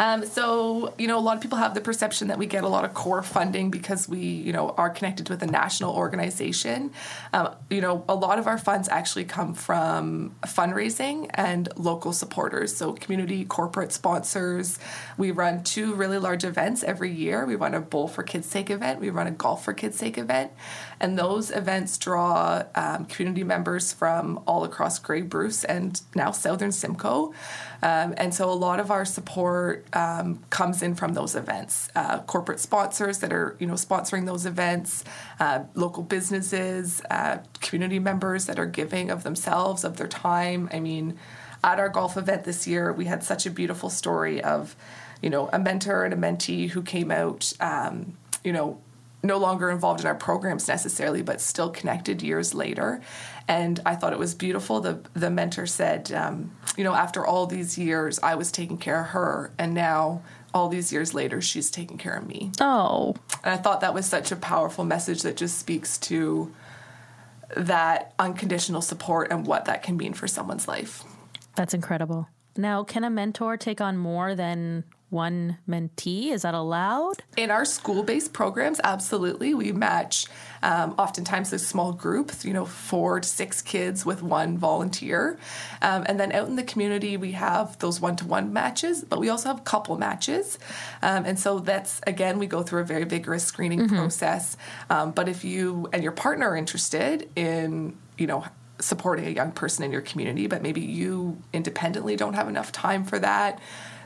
Um, 0.00 0.24
so, 0.24 0.94
you 0.96 1.06
know, 1.06 1.18
a 1.18 1.20
lot 1.20 1.36
of 1.36 1.42
people 1.42 1.58
have 1.58 1.74
the 1.74 1.82
perception 1.82 2.28
that 2.28 2.38
we 2.38 2.46
get 2.46 2.64
a 2.64 2.68
lot 2.68 2.86
of 2.86 2.94
core 2.94 3.22
funding 3.22 3.70
because 3.70 4.08
we, 4.08 4.18
you 4.18 4.50
know, 4.50 4.70
are 4.70 4.88
connected 4.88 5.28
with 5.28 5.42
a 5.42 5.46
national 5.46 5.94
organization. 5.94 6.92
Um, 7.34 7.54
you 7.68 7.82
know, 7.82 8.02
a 8.08 8.14
lot 8.14 8.38
of 8.38 8.46
our 8.46 8.56
funds 8.56 8.88
actually 8.88 9.26
come 9.26 9.52
from 9.52 10.34
fundraising 10.44 11.28
and 11.34 11.68
local 11.76 12.14
supporters. 12.14 12.74
So, 12.74 12.94
community 12.94 13.44
corporate 13.44 13.92
sponsors. 13.92 14.78
We 15.18 15.32
run 15.32 15.64
two 15.64 15.94
really 15.94 16.16
large 16.16 16.44
events 16.44 16.82
every 16.82 17.12
year. 17.12 17.44
We 17.44 17.56
run 17.56 17.74
a 17.74 17.80
Bowl 17.80 18.08
for 18.08 18.22
Kids 18.22 18.46
Sake 18.46 18.70
event, 18.70 19.00
we 19.00 19.10
run 19.10 19.26
a 19.26 19.32
Golf 19.32 19.66
for 19.66 19.74
Kids 19.74 19.98
Sake 19.98 20.16
event. 20.16 20.50
And 20.98 21.18
those 21.18 21.50
events 21.50 21.98
draw 21.98 22.62
um, 22.74 23.04
community 23.04 23.44
members 23.44 23.92
from 23.92 24.42
all 24.46 24.64
across 24.64 24.98
Grey 24.98 25.22
Bruce 25.22 25.64
and 25.64 26.00
now 26.14 26.30
Southern 26.30 26.72
Simcoe. 26.72 27.34
Um, 27.82 28.14
and 28.16 28.34
so 28.34 28.50
a 28.50 28.52
lot 28.52 28.80
of 28.80 28.89
our 28.90 29.04
support 29.04 29.86
um, 29.94 30.40
comes 30.50 30.82
in 30.82 30.94
from 30.94 31.14
those 31.14 31.34
events. 31.34 31.88
Uh, 31.94 32.20
corporate 32.20 32.60
sponsors 32.60 33.18
that 33.18 33.32
are, 33.32 33.56
you 33.58 33.66
know, 33.66 33.74
sponsoring 33.74 34.26
those 34.26 34.46
events, 34.46 35.04
uh, 35.38 35.60
local 35.74 36.02
businesses, 36.02 37.02
uh, 37.10 37.38
community 37.60 37.98
members 37.98 38.46
that 38.46 38.58
are 38.58 38.66
giving 38.66 39.10
of 39.10 39.22
themselves, 39.22 39.84
of 39.84 39.96
their 39.96 40.08
time. 40.08 40.68
I 40.72 40.80
mean, 40.80 41.18
at 41.62 41.78
our 41.78 41.88
golf 41.88 42.16
event 42.16 42.44
this 42.44 42.66
year, 42.66 42.92
we 42.92 43.04
had 43.04 43.22
such 43.22 43.46
a 43.46 43.50
beautiful 43.50 43.90
story 43.90 44.42
of, 44.42 44.76
you 45.22 45.30
know, 45.30 45.48
a 45.52 45.58
mentor 45.58 46.04
and 46.04 46.14
a 46.14 46.16
mentee 46.16 46.70
who 46.70 46.82
came 46.82 47.10
out, 47.10 47.52
um, 47.60 48.16
you 48.42 48.52
know, 48.52 48.80
no 49.22 49.36
longer 49.36 49.70
involved 49.70 50.00
in 50.00 50.06
our 50.06 50.14
programs 50.14 50.66
necessarily, 50.68 51.22
but 51.22 51.40
still 51.40 51.70
connected 51.70 52.22
years 52.22 52.54
later. 52.54 53.00
And 53.48 53.80
I 53.84 53.96
thought 53.96 54.12
it 54.12 54.18
was 54.18 54.34
beautiful. 54.34 54.80
The 54.80 55.00
the 55.14 55.30
mentor 55.30 55.66
said, 55.66 56.12
um, 56.12 56.56
you 56.76 56.84
know, 56.84 56.94
after 56.94 57.24
all 57.26 57.46
these 57.46 57.76
years, 57.76 58.18
I 58.22 58.34
was 58.34 58.50
taking 58.52 58.78
care 58.78 59.02
of 59.02 59.08
her, 59.08 59.52
and 59.58 59.74
now 59.74 60.22
all 60.54 60.68
these 60.68 60.92
years 60.92 61.14
later, 61.14 61.40
she's 61.40 61.70
taking 61.70 61.98
care 61.98 62.14
of 62.14 62.26
me. 62.26 62.52
Oh, 62.60 63.14
and 63.44 63.52
I 63.52 63.56
thought 63.56 63.80
that 63.80 63.94
was 63.94 64.06
such 64.06 64.32
a 64.32 64.36
powerful 64.36 64.84
message 64.84 65.22
that 65.22 65.36
just 65.36 65.58
speaks 65.58 65.98
to 65.98 66.54
that 67.56 68.14
unconditional 68.18 68.80
support 68.80 69.30
and 69.32 69.46
what 69.46 69.64
that 69.64 69.82
can 69.82 69.96
mean 69.96 70.14
for 70.14 70.28
someone's 70.28 70.68
life. 70.68 71.02
That's 71.56 71.74
incredible. 71.74 72.28
Now, 72.56 72.84
can 72.84 73.04
a 73.04 73.10
mentor 73.10 73.56
take 73.56 73.80
on 73.80 73.96
more 73.96 74.34
than 74.34 74.84
one 75.10 75.58
mentee? 75.68 76.30
Is 76.30 76.42
that 76.42 76.54
allowed? 76.54 77.22
In 77.36 77.50
our 77.50 77.64
school 77.64 78.02
based 78.02 78.32
programs, 78.32 78.80
absolutely. 78.82 79.54
We 79.54 79.72
match 79.72 80.26
um, 80.62 80.94
oftentimes 80.98 81.52
a 81.52 81.58
small 81.58 81.92
group, 81.92 82.32
you 82.42 82.52
know, 82.52 82.64
four 82.64 83.20
to 83.20 83.28
six 83.28 83.62
kids 83.62 84.06
with 84.06 84.22
one 84.22 84.58
volunteer. 84.58 85.38
Um, 85.82 86.04
and 86.06 86.18
then 86.18 86.32
out 86.32 86.48
in 86.48 86.56
the 86.56 86.62
community, 86.62 87.16
we 87.16 87.32
have 87.32 87.78
those 87.78 88.00
one 88.00 88.16
to 88.16 88.26
one 88.26 88.52
matches, 88.52 89.04
but 89.04 89.18
we 89.18 89.28
also 89.28 89.48
have 89.48 89.64
couple 89.64 89.96
matches. 89.98 90.58
Um, 91.02 91.24
and 91.24 91.38
so 91.38 91.58
that's, 91.58 92.00
again, 92.06 92.38
we 92.38 92.46
go 92.46 92.62
through 92.62 92.82
a 92.82 92.84
very 92.84 93.04
vigorous 93.04 93.44
screening 93.44 93.80
mm-hmm. 93.80 93.96
process. 93.96 94.56
Um, 94.88 95.12
but 95.12 95.28
if 95.28 95.44
you 95.44 95.88
and 95.92 96.02
your 96.02 96.12
partner 96.12 96.50
are 96.50 96.56
interested 96.56 97.28
in, 97.36 97.96
you 98.16 98.26
know, 98.26 98.44
supporting 98.80 99.26
a 99.26 99.30
young 99.30 99.52
person 99.52 99.84
in 99.84 99.92
your 99.92 100.00
community, 100.00 100.46
but 100.46 100.62
maybe 100.62 100.80
you 100.80 101.38
independently 101.52 102.16
don't 102.16 102.34
have 102.34 102.48
enough 102.48 102.72
time 102.72 103.04
for 103.04 103.18
that 103.18 103.60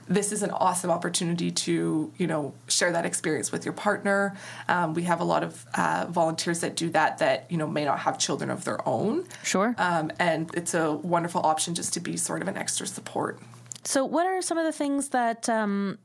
this 0.09 0.33
is 0.33 0.43
an 0.43 0.51
awesome 0.51 0.91
opportunity 0.91 1.51
to 1.51 2.13
you 2.17 2.27
know 2.27 2.55
share 2.69 2.93
that 2.93 3.05
experience 3.05 3.53
with 3.53 3.65
your 3.65 3.75
partner. 3.75 4.37
Um, 4.69 4.95
we 4.95 5.05
have 5.05 5.21
a 5.21 5.25
lot 5.25 5.43
of 5.43 5.65
uh, 5.75 6.07
volunteers 6.09 6.61
that 6.61 6.77
do 6.77 6.91
that 6.91 7.19
that 7.19 7.51
you 7.51 7.57
know 7.57 7.67
may 7.67 7.85
not 7.85 8.01
have 8.01 8.19
children 8.19 8.51
of 8.51 8.65
their 8.65 8.87
own. 8.89 9.25
Sure. 9.43 9.75
Um, 9.79 10.11
and 10.19 10.53
it's 10.55 10.75
a 10.75 10.93
wonderful 10.93 11.41
option 11.45 11.75
just 11.75 11.95
to 11.95 12.01
be 12.01 12.17
sort 12.17 12.43
of 12.43 12.49
an 12.49 12.57
extra 12.57 12.87
support. 12.87 13.41
So, 13.85 14.05
what 14.05 14.27
are 14.27 14.41
some 14.41 14.59
of 14.59 14.65
the 14.65 14.73
things 14.73 15.11
that 15.11 15.49
um, 15.49 15.99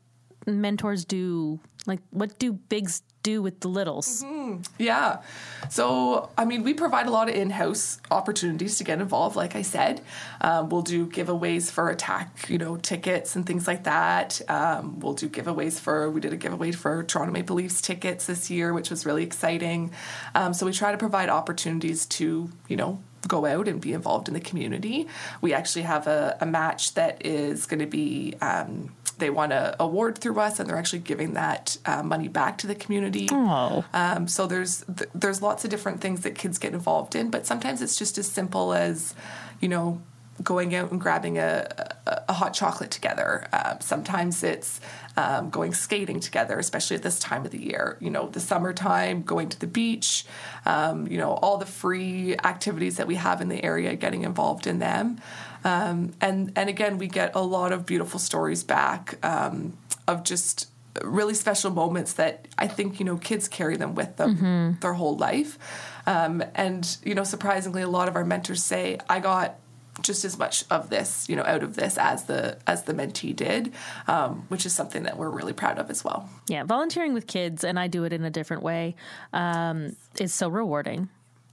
mentors 0.45 1.05
do? 1.05 1.59
Like, 1.85 1.99
what 2.11 2.37
do 2.39 2.53
bigs 2.53 3.01
do 3.23 3.41
with 3.41 3.59
the 3.59 3.67
littles? 3.67 4.23
Mm-hmm. 4.23 4.61
Yeah. 4.77 5.21
So, 5.69 6.29
I 6.37 6.45
mean, 6.45 6.63
we 6.63 6.73
provide 6.73 7.07
a 7.07 7.11
lot 7.11 7.29
of 7.29 7.35
in 7.35 7.49
house 7.49 7.99
opportunities 8.09 8.77
to 8.77 8.83
get 8.83 9.01
involved, 9.01 9.35
like 9.35 9.55
I 9.55 9.61
said. 9.61 10.01
Um, 10.41 10.69
we'll 10.69 10.81
do 10.81 11.07
giveaways 11.07 11.69
for 11.69 11.89
attack, 11.89 12.49
you 12.49 12.57
know, 12.57 12.77
tickets 12.77 13.35
and 13.35 13.45
things 13.45 13.67
like 13.67 13.83
that. 13.83 14.41
Um, 14.49 14.99
we'll 14.99 15.13
do 15.13 15.29
giveaways 15.29 15.79
for, 15.79 16.09
we 16.09 16.21
did 16.21 16.33
a 16.33 16.37
giveaway 16.37 16.71
for 16.71 17.03
Toronto 17.03 17.33
Maple 17.33 17.55
Leafs 17.55 17.81
tickets 17.81 18.25
this 18.25 18.49
year, 18.49 18.73
which 18.73 18.89
was 18.89 19.05
really 19.05 19.23
exciting. 19.23 19.91
Um, 20.35 20.53
so, 20.53 20.65
we 20.65 20.71
try 20.71 20.91
to 20.91 20.97
provide 20.97 21.29
opportunities 21.29 22.05
to, 22.07 22.49
you 22.67 22.77
know, 22.77 23.01
go 23.27 23.45
out 23.45 23.67
and 23.67 23.81
be 23.81 23.93
involved 23.93 24.27
in 24.27 24.33
the 24.33 24.39
community. 24.39 25.07
We 25.41 25.53
actually 25.53 25.81
have 25.81 26.07
a, 26.07 26.37
a 26.39 26.45
match 26.45 26.93
that 26.93 27.25
is 27.25 27.65
going 27.65 27.81
to 27.81 27.85
be 27.85 28.35
um, 28.41 28.93
they 29.19 29.29
won 29.29 29.51
a 29.51 29.75
award 29.79 30.17
through 30.17 30.39
us, 30.39 30.59
and 30.59 30.67
they're 30.67 30.77
actually 30.77 30.99
giving 30.99 31.33
that 31.33 31.77
uh, 31.85 32.03
money 32.03 32.27
back 32.27 32.57
to 32.59 32.67
the 32.67 32.75
community. 32.75 33.27
Oh. 33.31 33.85
Um, 33.93 34.27
so 34.27 34.47
there's 34.47 34.83
th- 34.85 35.09
there's 35.13 35.41
lots 35.41 35.63
of 35.63 35.69
different 35.69 36.01
things 36.01 36.21
that 36.21 36.35
kids 36.35 36.57
get 36.57 36.73
involved 36.73 37.15
in, 37.15 37.29
but 37.29 37.45
sometimes 37.45 37.81
it's 37.81 37.95
just 37.95 38.17
as 38.17 38.27
simple 38.27 38.73
as, 38.73 39.13
you 39.59 39.69
know, 39.69 40.01
going 40.41 40.73
out 40.73 40.89
and 40.91 41.01
grabbing 41.01 41.37
a, 41.37 41.67
a, 42.07 42.23
a 42.29 42.33
hot 42.33 42.53
chocolate 42.53 42.91
together. 42.91 43.47
Uh, 43.51 43.77
sometimes 43.79 44.41
it's 44.41 44.79
um, 45.17 45.49
going 45.49 45.73
skating 45.73 46.21
together, 46.21 46.57
especially 46.57 46.95
at 46.95 47.03
this 47.03 47.19
time 47.19 47.43
of 47.45 47.51
the 47.51 47.61
year. 47.61 47.97
You 47.99 48.09
know, 48.09 48.29
the 48.29 48.39
summertime, 48.39 49.23
going 49.23 49.49
to 49.49 49.59
the 49.59 49.67
beach, 49.67 50.25
um, 50.65 51.07
you 51.07 51.17
know, 51.17 51.33
all 51.33 51.57
the 51.57 51.65
free 51.65 52.37
activities 52.37 52.95
that 52.97 53.07
we 53.07 53.15
have 53.15 53.41
in 53.41 53.49
the 53.49 53.61
area, 53.63 53.95
getting 53.95 54.23
involved 54.23 54.65
in 54.65 54.79
them. 54.79 55.19
Um, 55.63 56.13
and 56.21 56.51
and 56.55 56.69
again, 56.69 56.97
we 56.97 57.07
get 57.07 57.35
a 57.35 57.41
lot 57.41 57.71
of 57.71 57.85
beautiful 57.85 58.19
stories 58.19 58.63
back 58.63 59.23
um, 59.25 59.77
of 60.07 60.23
just 60.23 60.69
really 61.03 61.33
special 61.33 61.71
moments 61.71 62.13
that 62.13 62.47
I 62.57 62.67
think 62.67 62.99
you 62.99 63.05
know 63.05 63.17
kids 63.17 63.47
carry 63.47 63.77
them 63.77 63.95
with 63.95 64.17
them 64.17 64.35
mm-hmm. 64.35 64.79
their 64.79 64.93
whole 64.93 65.17
life. 65.17 65.57
Um, 66.05 66.43
and 66.55 66.97
you 67.03 67.15
know, 67.15 67.23
surprisingly, 67.23 67.81
a 67.81 67.89
lot 67.89 68.07
of 68.07 68.15
our 68.15 68.25
mentors 68.25 68.63
say, 68.63 68.97
"I 69.09 69.19
got." 69.19 69.59
just 70.01 70.23
as 70.23 70.37
much 70.37 70.63
of 70.69 70.89
this, 70.89 71.27
you 71.27 71.35
know, 71.35 71.43
out 71.43 71.61
of 71.61 71.75
this 71.75 71.97
as 71.97 72.23
the 72.23 72.57
as 72.65 72.83
the 72.83 72.93
mentee 72.93 73.35
did, 73.35 73.73
um, 74.07 74.45
which 74.47 74.65
is 74.65 74.73
something 74.73 75.03
that 75.03 75.17
we're 75.17 75.29
really 75.29 75.51
proud 75.51 75.77
of 75.77 75.89
as 75.89 76.05
well. 76.05 76.29
Yeah, 76.47 76.63
volunteering 76.63 77.13
with 77.13 77.27
kids, 77.27 77.65
and 77.65 77.77
I 77.77 77.87
do 77.87 78.05
it 78.05 78.13
in 78.13 78.23
a 78.23 78.29
different 78.29 78.63
way, 78.63 78.95
um, 79.33 79.97
is 80.17 80.33
so 80.33 80.47
rewarding 80.47 81.09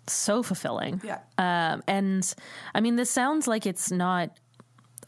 so 0.09 0.43
fulfilling. 0.43 1.01
Yeah. 1.05 1.19
Um, 1.39 1.83
and 1.87 2.35
I 2.75 2.81
mean, 2.81 2.97
this 2.97 3.11
sounds 3.11 3.47
like 3.47 3.67
it's 3.67 3.91
not 3.91 4.39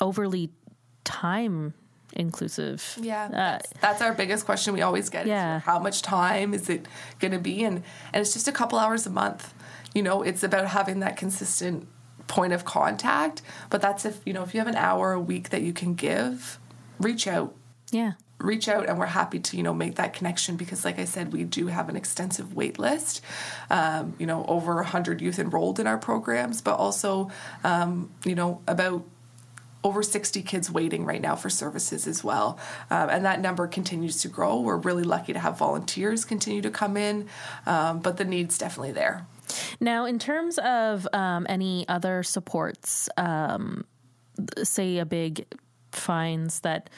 overly 0.01 0.51
time 1.05 1.75
inclusive. 2.13 2.99
Yeah, 3.01 3.27
uh, 3.27 3.31
that's, 3.31 3.73
that's, 3.81 4.03
our 4.03 4.13
biggest 4.13 4.45
question 4.45 4.75
we 4.75 4.83
always 4.83 5.09
get. 5.09 5.27
Yeah, 5.27 5.61
how 5.61 5.79
much 5.79 6.03
time 6.03 6.55
is 6.55 6.69
it 6.69 6.87
going 7.19 7.33
to 7.33 7.39
be? 7.39 7.65
And 7.65 7.83
and 8.13 8.21
it's 8.21 8.33
just 8.33 8.49
a 8.49 8.53
couple 8.53 8.79
hours 8.79 9.07
a 9.07 9.11
month. 9.11 9.55
You 9.95 10.03
know, 10.03 10.23
it's 10.23 10.43
about 10.43 10.69
having 10.69 11.01
that 11.01 11.17
consistent 11.17 11.89
point 12.27 12.53
of 12.53 12.65
contact. 12.65 13.43
But 13.71 13.81
that's 13.81 14.05
if 14.05 14.21
you 14.25 14.33
know 14.33 14.43
if 14.43 14.55
you 14.55 14.61
have 14.61 14.69
an 14.69 14.77
hour 14.77 15.13
a 15.13 15.21
week 15.21 15.51
that 15.51 15.63
you 15.63 15.73
can 15.73 15.95
give, 15.95 16.59
reach 16.99 17.27
out. 17.27 17.55
Yeah 17.91 18.13
reach 18.41 18.69
out 18.69 18.89
and 18.89 18.99
we're 18.99 19.07
happy 19.07 19.41
to 19.41 19.57
you 19.57 19.63
know 19.63 19.75
make 19.75 19.97
that 19.97 20.13
connection 20.13 20.57
because 20.57 20.85
like 20.85 20.99
i 20.99 21.05
said 21.05 21.33
we 21.33 21.43
do 21.43 21.67
have 21.67 21.89
an 21.89 21.97
extensive 21.97 22.55
wait 22.55 22.79
list 22.79 23.21
um, 23.71 24.15
you 24.19 24.27
know 24.27 24.45
over 24.47 24.77
100 24.77 25.21
youth 25.21 25.39
enrolled 25.39 25.81
in 25.81 25.87
our 25.87 25.99
programs 25.99 26.61
but 26.61 26.77
also 26.77 27.31
um, 27.65 28.11
you 28.25 28.35
know 28.35 28.61
about 28.69 29.05
over 29.85 30.03
60 30.03 30.43
kids 30.43 30.71
waiting 30.71 31.05
right 31.05 31.21
now 31.21 31.37
for 31.37 31.49
services 31.49 32.07
as 32.07 32.25
well. 32.25 32.59
Um, 32.91 33.09
and 33.11 33.25
that 33.25 33.41
number 33.41 33.67
continues 33.69 34.21
to 34.23 34.29
grow. 34.29 34.61
We're 34.61 34.77
really 34.77 35.05
lucky 35.05 35.33
to 35.33 35.39
have 35.39 35.57
volunteers 35.57 36.25
continue 36.25 36.61
to 36.63 36.71
come 36.71 36.97
in, 36.97 37.29
um, 37.65 38.01
but 38.01 38.17
the 38.17 38.25
need's 38.25 38.59
definitely 38.59 38.93
there. 38.93 39.27
Now, 39.81 40.05
in 40.05 40.19
terms 40.19 40.59
of 40.59 41.07
um, 41.13 41.47
any 41.49 41.89
other 41.89 42.23
supports, 42.23 43.09
um, 43.17 43.85
say 44.63 44.99
a 44.99 45.07
big 45.07 45.47
finds 45.93 46.61
that 46.61 46.91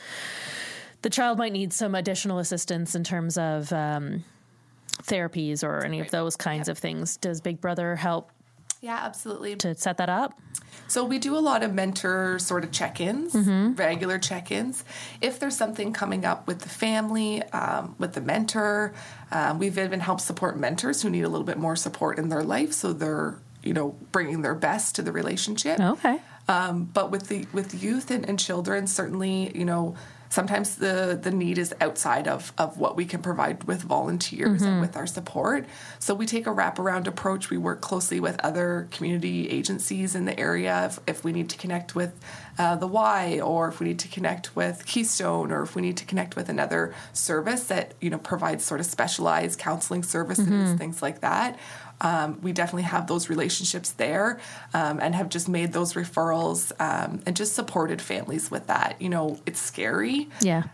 the 1.03 1.11
child 1.11 1.39
might 1.39 1.53
need 1.53 1.73
some 1.73 1.95
additional 1.95 2.39
assistance 2.39 2.95
in 2.95 3.05
terms 3.05 3.39
of 3.39 3.73
um, 3.73 4.25
therapies 5.03 5.65
or 5.65 5.85
any 5.85 6.01
of 6.01 6.11
those 6.11 6.37
kinds 6.37 6.69
of 6.69 6.79
things. 6.79 7.17
Does 7.17 7.41
Big 7.41 7.61
Brother 7.61 7.97
help? 7.97 8.31
Yeah, 8.81 8.99
absolutely. 9.03 9.57
To 9.57 9.75
set 9.75 9.99
that 9.99 10.09
up? 10.09 10.39
So 10.89 11.05
we 11.05 11.19
do 11.19 11.37
a 11.37 11.41
lot 11.41 11.63
of 11.63 11.75
mentor 11.75 12.39
sort 12.39 12.65
of 12.65 12.73
check-ins, 12.73 13.35
mm-hmm. 13.35 13.75
regular 13.75 14.19
check-ins. 14.19 14.85
If 15.21 15.39
there's 15.39 15.57
something 15.57 15.93
coming 15.93 16.25
up 16.25 16.47
with 16.47 16.61
the 16.61 16.69
family, 16.69 17.43
um, 17.53 17.95
with 17.99 18.15
the 18.15 18.21
mentor, 18.21 18.95
um, 19.31 19.59
we've 19.59 19.79
even 19.79 20.01
helped 20.01 20.23
support 20.23 20.59
mentors 20.59 21.03
who 21.03 21.11
need 21.11 21.23
a 21.23 21.29
little 21.29 21.47
bit 21.47 21.59
more 21.59 21.77
support 21.77 22.19
in 22.19 22.29
their 22.29 22.43
life, 22.43 22.73
so 22.73 22.93
they're 22.93 23.39
you 23.63 23.75
know 23.75 23.95
bringing 24.11 24.41
their 24.41 24.55
best 24.55 24.95
to 24.95 25.03
the 25.03 25.13
relationship. 25.13 25.79
Okay. 25.79 26.19
Um, 26.49 26.85
but 26.85 27.11
with 27.11 27.29
the 27.29 27.47
with 27.53 27.81
youth 27.81 28.11
and, 28.11 28.27
and 28.29 28.39
children, 28.39 28.87
certainly 28.87 29.57
you 29.57 29.65
know 29.65 29.95
sometimes 30.31 30.77
the 30.77 31.19
the 31.21 31.31
need 31.31 31.59
is 31.59 31.75
outside 31.81 32.27
of 32.27 32.53
of 32.57 32.79
what 32.79 32.97
we 32.97 33.05
can 33.05 33.21
provide 33.21 33.65
with 33.65 33.83
volunteers 33.83 34.63
and 34.63 34.81
with 34.81 34.97
our 34.97 35.07
support. 35.07 35.67
So 35.99 36.15
we 36.15 36.25
take 36.25 36.47
a 36.47 36.51
wraparound 36.51 37.07
approach. 37.07 37.51
We 37.51 37.59
work 37.59 37.81
closely 37.83 38.21
with 38.21 38.39
other 38.43 38.89
community 38.91 39.51
agencies 39.51 40.15
in 40.15 40.25
the 40.25 40.39
area 40.39 40.87
if, 40.87 40.99
if 41.07 41.25
we 41.25 41.33
need 41.33 41.51
to 41.51 41.59
connect 41.59 41.95
with 41.95 42.19
uh, 42.59 42.77
the 42.77 42.87
Y, 42.87 43.41
or 43.41 43.69
if 43.69 43.81
we 43.81 43.89
need 43.89 43.99
to 43.99 44.09
connect 44.09 44.57
with 44.57 44.87
Keystone, 44.87 45.51
or 45.53 45.63
if 45.63 45.75
we 45.75 45.83
need 45.83 45.97
to 45.99 46.05
connect 46.05 46.37
with 46.37 46.49
another 46.49 46.95
service 47.13 47.65
that 47.65 47.95
you 48.01 48.09
know 48.09 48.19
provides 48.19 48.65
sort 48.65 48.81
of 48.81 48.87
specialized 48.87 49.59
counseling 49.59 50.03
services, 50.03 50.47
things 50.79 51.03
like 51.03 51.21
that. 51.21 51.59
Um, 52.01 52.39
we 52.43 52.53
definitely 52.53 52.83
have 52.85 53.07
those 53.07 53.29
relationships 53.29 53.91
there 53.93 54.41
um, 54.75 55.01
and 55.01 55.15
have 55.15 55.29
just 55.29 55.49
made 55.49 55.73
those 55.73 55.95
referrals 55.95 56.73
um, 56.81 57.21
and 57.27 57.37
just 57.37 57.55
supported 57.55 58.01
families 58.01 58.51
with 58.51 58.67
that. 58.69 59.01
You 59.01 59.09
know, 59.09 59.39
it's 59.47 59.61
scary 59.61 60.29
Yeah. 60.41 60.65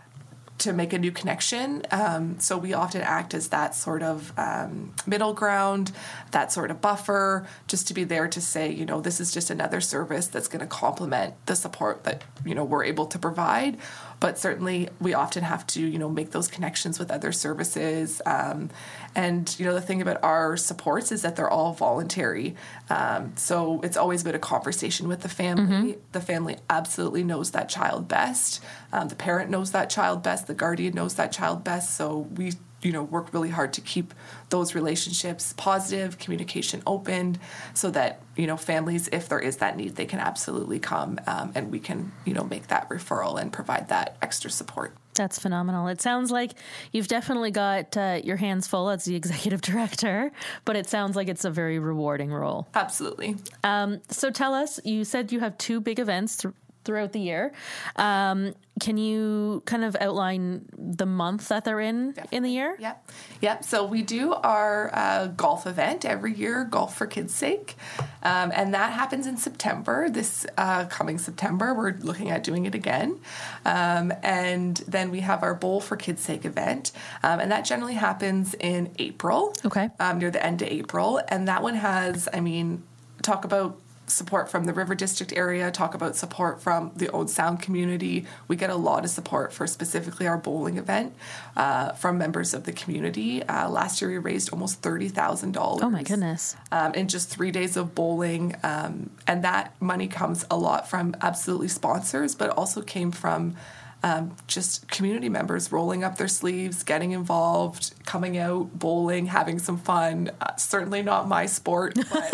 To 0.59 0.73
make 0.73 0.91
a 0.91 0.97
new 0.97 1.11
connection. 1.11 1.83
Um, 1.91 2.39
so 2.39 2.57
we 2.57 2.73
often 2.73 3.01
act 3.01 3.33
as 3.33 3.49
that 3.49 3.75
sort 3.75 4.01
of 4.01 4.33
um, 4.37 4.93
middle 5.05 5.33
ground, 5.33 5.91
that 6.31 6.51
sort 6.51 6.71
of 6.71 6.81
buffer, 6.81 7.47
just 7.67 7.87
to 7.89 7.93
be 7.93 8.03
there 8.03 8.27
to 8.27 8.41
say, 8.41 8.71
you 8.71 8.85
know, 8.85 8.99
this 8.99 9.19
is 9.19 9.31
just 9.31 9.49
another 9.51 9.81
service 9.81 10.27
that's 10.27 10.47
going 10.47 10.61
to 10.61 10.67
complement 10.67 11.35
the 11.45 11.55
support 11.55 12.05
that, 12.05 12.23
you 12.43 12.55
know, 12.55 12.63
we're 12.63 12.85
able 12.85 13.05
to 13.05 13.19
provide. 13.19 13.77
But 14.19 14.39
certainly 14.39 14.89
we 14.99 15.13
often 15.13 15.43
have 15.43 15.67
to, 15.67 15.81
you 15.81 15.99
know, 15.99 16.09
make 16.09 16.31
those 16.31 16.47
connections 16.47 16.97
with 16.97 17.11
other 17.11 17.31
services. 17.31 18.19
Um, 18.25 18.71
and, 19.13 19.55
you 19.59 19.65
know, 19.65 19.75
the 19.75 19.81
thing 19.81 20.01
about 20.01 20.23
our 20.23 20.57
supports 20.57 21.11
is 21.11 21.21
that 21.21 21.35
they're 21.35 21.49
all 21.49 21.73
voluntary. 21.73 22.55
Um, 22.89 23.33
so 23.35 23.79
it's 23.83 23.95
always 23.95 24.23
been 24.23 24.33
a 24.33 24.39
conversation 24.39 25.07
with 25.07 25.21
the 25.21 25.29
family. 25.29 25.97
The 26.13 26.21
family 26.21 26.57
absolutely 26.67 27.23
knows 27.23 27.51
that 27.51 27.69
child 27.69 28.07
best. 28.07 28.63
Um, 28.91 29.09
the 29.09 29.15
parent 29.15 29.51
knows 29.51 29.71
that 29.71 29.91
child 29.91 30.23
best. 30.23 30.46
The 30.47 30.53
guardian 30.53 30.95
knows 30.95 31.15
that 31.15 31.31
child 31.31 31.63
best. 31.63 31.95
So 31.95 32.19
we, 32.35 32.53
you 32.81 32.91
know, 32.91 33.03
work 33.03 33.33
really 33.33 33.49
hard 33.49 33.73
to 33.73 33.81
keep 33.81 34.13
those 34.49 34.75
relationships 34.75 35.53
positive, 35.57 36.17
communication 36.17 36.81
opened, 36.87 37.39
so 37.73 37.91
that 37.91 38.21
you 38.35 38.47
know 38.47 38.57
families, 38.57 39.09
if 39.11 39.29
there 39.29 39.39
is 39.39 39.57
that 39.57 39.77
need, 39.77 39.95
they 39.95 40.05
can 40.05 40.19
absolutely 40.19 40.79
come 40.79 41.19
um, 41.27 41.51
and 41.55 41.71
we 41.71 41.79
can, 41.79 42.11
you 42.25 42.33
know, 42.33 42.43
make 42.43 42.67
that 42.67 42.89
referral 42.89 43.39
and 43.39 43.51
provide 43.51 43.89
that 43.89 44.17
extra 44.21 44.49
support. 44.49 44.95
That's 45.17 45.39
phenomenal. 45.39 45.87
It 45.87 45.99
sounds 45.99 46.31
like 46.31 46.53
you've 46.91 47.07
definitely 47.07 47.51
got 47.51 47.97
uh, 47.97 48.21
your 48.23 48.37
hands 48.37 48.67
full 48.67 48.89
as 48.89 49.03
the 49.05 49.15
executive 49.21 49.61
director, 49.61 50.31
but 50.63 50.75
it 50.75 50.87
sounds 50.87 51.15
like 51.15 51.27
it's 51.27 51.43
a 51.43 51.49
very 51.49 51.79
rewarding 51.79 52.31
role. 52.31 52.67
Absolutely. 52.75 53.35
Um, 53.63 54.01
so 54.09 54.29
tell 54.29 54.53
us, 54.53 54.79
you 54.85 55.03
said 55.03 55.31
you 55.31 55.39
have 55.39 55.57
two 55.57 55.81
big 55.81 55.99
events 55.99 56.37
th- 56.37 56.53
throughout 56.87 57.11
the 57.11 57.19
year. 57.19 57.51
Um, 57.97 58.55
can 58.79 58.97
you 58.97 59.61
kind 59.65 59.83
of 59.83 59.97
outline 59.99 60.65
the 60.77 61.05
month 61.05 61.49
that 61.49 61.65
they're 61.65 61.79
in 61.79 62.15
in 62.31 62.43
the 62.43 62.49
year? 62.49 62.77
Yep. 62.79 63.11
Yep. 63.41 63.63
So 63.65 63.85
we 63.85 64.01
do 64.01 64.33
our 64.33 64.89
uh, 64.93 65.27
golf 65.27 65.67
event 65.67 66.05
every 66.05 66.33
year, 66.33 66.63
Golf 66.63 66.95
for 66.95 67.05
Kids' 67.05 67.33
Sake. 67.33 67.75
Um, 68.23 68.51
and 68.55 68.73
that 68.73 68.93
happens 68.93 69.27
in 69.27 69.37
September. 69.37 70.09
This 70.09 70.45
uh, 70.57 70.85
coming 70.85 71.17
September, 71.17 71.73
we're 71.73 71.97
looking 71.99 72.29
at 72.29 72.43
doing 72.43 72.65
it 72.65 72.73
again. 72.75 73.19
Um, 73.65 74.13
and 74.23 74.77
then 74.87 75.11
we 75.11 75.19
have 75.19 75.43
our 75.43 75.53
Bowl 75.53 75.81
for 75.81 75.97
Kids' 75.97 76.21
Sake 76.21 76.45
event. 76.45 76.91
Um, 77.23 77.39
and 77.39 77.51
that 77.51 77.65
generally 77.65 77.95
happens 77.95 78.55
in 78.59 78.93
April. 78.97 79.53
Okay. 79.65 79.89
Um, 79.99 80.19
near 80.19 80.31
the 80.31 80.43
end 80.43 80.61
of 80.61 80.69
April. 80.69 81.19
And 81.27 81.47
that 81.47 81.61
one 81.61 81.75
has, 81.75 82.29
I 82.31 82.39
mean, 82.39 82.83
talk 83.21 83.43
about 83.43 83.77
support 84.07 84.49
from 84.49 84.65
the 84.65 84.73
River 84.73 84.95
District 84.95 85.33
area, 85.33 85.69
talk 85.69 85.93
about 85.93 86.15
support 86.15 86.61
from 86.61 86.91
the 86.95 87.09
Owen 87.11 87.27
Sound 87.27 87.61
community. 87.61 88.25
We 88.47 88.55
get 88.55 88.69
a 88.69 88.75
lot 88.75 89.03
of 89.03 89.09
support 89.09 89.53
for 89.53 89.67
specifically 89.67 90.27
our 90.27 90.37
bowling 90.37 90.77
event 90.77 91.13
uh, 91.55 91.91
from 91.91 92.17
members 92.17 92.53
of 92.53 92.63
the 92.63 92.71
community. 92.71 93.43
Uh, 93.43 93.69
last 93.69 94.01
year 94.01 94.09
we 94.09 94.17
raised 94.17 94.51
almost 94.51 94.81
$30,000. 94.81 95.79
Oh 95.81 95.89
my 95.89 96.03
goodness. 96.03 96.55
Um, 96.71 96.93
in 96.93 97.07
just 97.07 97.29
three 97.29 97.51
days 97.51 97.77
of 97.77 97.93
bowling. 97.93 98.55
Um, 98.63 99.09
and 99.27 99.43
that 99.43 99.79
money 99.81 100.07
comes 100.07 100.45
a 100.49 100.57
lot 100.57 100.89
from 100.89 101.15
absolutely 101.21 101.67
sponsors, 101.67 102.35
but 102.35 102.49
also 102.51 102.81
came 102.81 103.11
from 103.11 103.55
um, 104.03 104.35
just 104.47 104.87
community 104.87 105.29
members 105.29 105.71
rolling 105.71 106.03
up 106.03 106.17
their 106.17 106.27
sleeves, 106.27 106.83
getting 106.83 107.11
involved, 107.11 107.93
coming 108.05 108.37
out, 108.37 108.77
bowling, 108.77 109.25
having 109.25 109.59
some 109.59 109.77
fun. 109.77 110.31
Uh, 110.39 110.55
certainly 110.55 111.01
not 111.01 111.27
my 111.27 111.45
sport, 111.45 111.95
but 111.95 112.33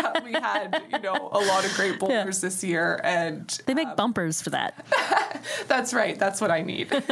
uh, 0.00 0.20
we 0.24 0.32
had, 0.32 0.82
you 0.90 0.98
know, 1.00 1.28
a 1.32 1.40
lot 1.40 1.64
of 1.64 1.74
great 1.74 1.98
bowlers 1.98 2.40
this 2.40 2.64
year. 2.64 3.00
And 3.04 3.48
They 3.66 3.74
make 3.74 3.96
bumpers 3.96 4.40
for 4.40 4.50
that. 4.50 4.84
that's 5.68 5.92
right. 5.92 6.18
That's 6.18 6.40
what 6.40 6.50
I 6.50 6.62
need. 6.62 6.90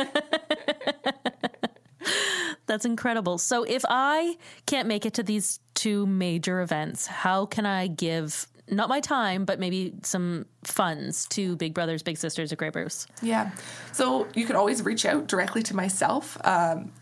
That's 2.66 2.84
incredible. 2.84 3.38
So 3.38 3.64
if 3.64 3.84
I 3.88 4.36
can't 4.66 4.88
make 4.88 5.04
it 5.04 5.14
to 5.14 5.22
these 5.22 5.60
two 5.74 6.06
major 6.06 6.62
events, 6.62 7.06
how 7.06 7.44
can 7.44 7.66
I 7.66 7.86
give 7.86 8.46
not 8.70 8.88
my 8.88 9.00
time, 9.00 9.44
but 9.44 9.58
maybe 9.58 9.94
some 10.02 10.46
funds 10.64 11.26
to 11.30 11.56
Big 11.56 11.74
Brothers 11.74 12.02
Big 12.02 12.16
Sisters 12.16 12.52
of 12.52 12.58
Grey 12.58 12.70
Bruce? 12.70 13.06
Yeah. 13.20 13.50
So 13.92 14.28
you 14.34 14.46
can 14.46 14.56
always 14.56 14.82
reach 14.82 15.04
out 15.04 15.26
directly 15.26 15.62
to 15.64 15.76
myself. 15.76 16.38
Um, 16.44 16.92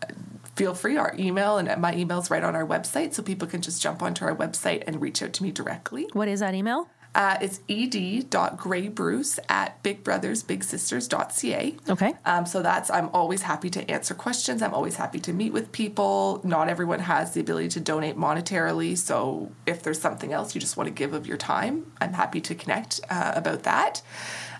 feel 0.55 0.73
free. 0.73 0.97
Our 0.97 1.15
email 1.17 1.57
and 1.57 1.81
my 1.81 1.95
email's 1.95 2.29
right 2.31 2.43
on 2.43 2.55
our 2.55 2.65
website, 2.65 3.13
so 3.13 3.23
people 3.23 3.47
can 3.47 3.61
just 3.61 3.81
jump 3.81 4.01
onto 4.01 4.25
our 4.25 4.35
website 4.35 4.83
and 4.87 5.01
reach 5.01 5.21
out 5.21 5.33
to 5.33 5.43
me 5.43 5.51
directly. 5.51 6.07
What 6.13 6.27
is 6.27 6.39
that 6.41 6.55
email? 6.55 6.89
Uh, 7.13 7.37
it's 7.41 7.59
ed.graybruce 7.67 9.39
at 9.49 9.83
bigbrothersbigsisters.ca. 9.83 11.77
Okay. 11.89 12.13
Um, 12.25 12.45
so 12.45 12.61
that's, 12.61 12.89
I'm 12.89 13.09
always 13.09 13.41
happy 13.41 13.69
to 13.71 13.91
answer 13.91 14.13
questions. 14.13 14.61
I'm 14.61 14.73
always 14.73 14.95
happy 14.95 15.19
to 15.19 15.33
meet 15.33 15.51
with 15.51 15.71
people. 15.71 16.39
Not 16.43 16.69
everyone 16.69 16.99
has 16.99 17.33
the 17.33 17.41
ability 17.41 17.69
to 17.69 17.79
donate 17.79 18.15
monetarily. 18.15 18.97
So 18.97 19.51
if 19.65 19.83
there's 19.83 19.99
something 19.99 20.31
else 20.31 20.55
you 20.55 20.61
just 20.61 20.77
want 20.77 20.87
to 20.87 20.93
give 20.93 21.13
of 21.13 21.27
your 21.27 21.37
time, 21.37 21.91
I'm 21.99 22.13
happy 22.13 22.39
to 22.41 22.55
connect 22.55 23.01
uh, 23.09 23.33
about 23.35 23.63
that. 23.63 24.01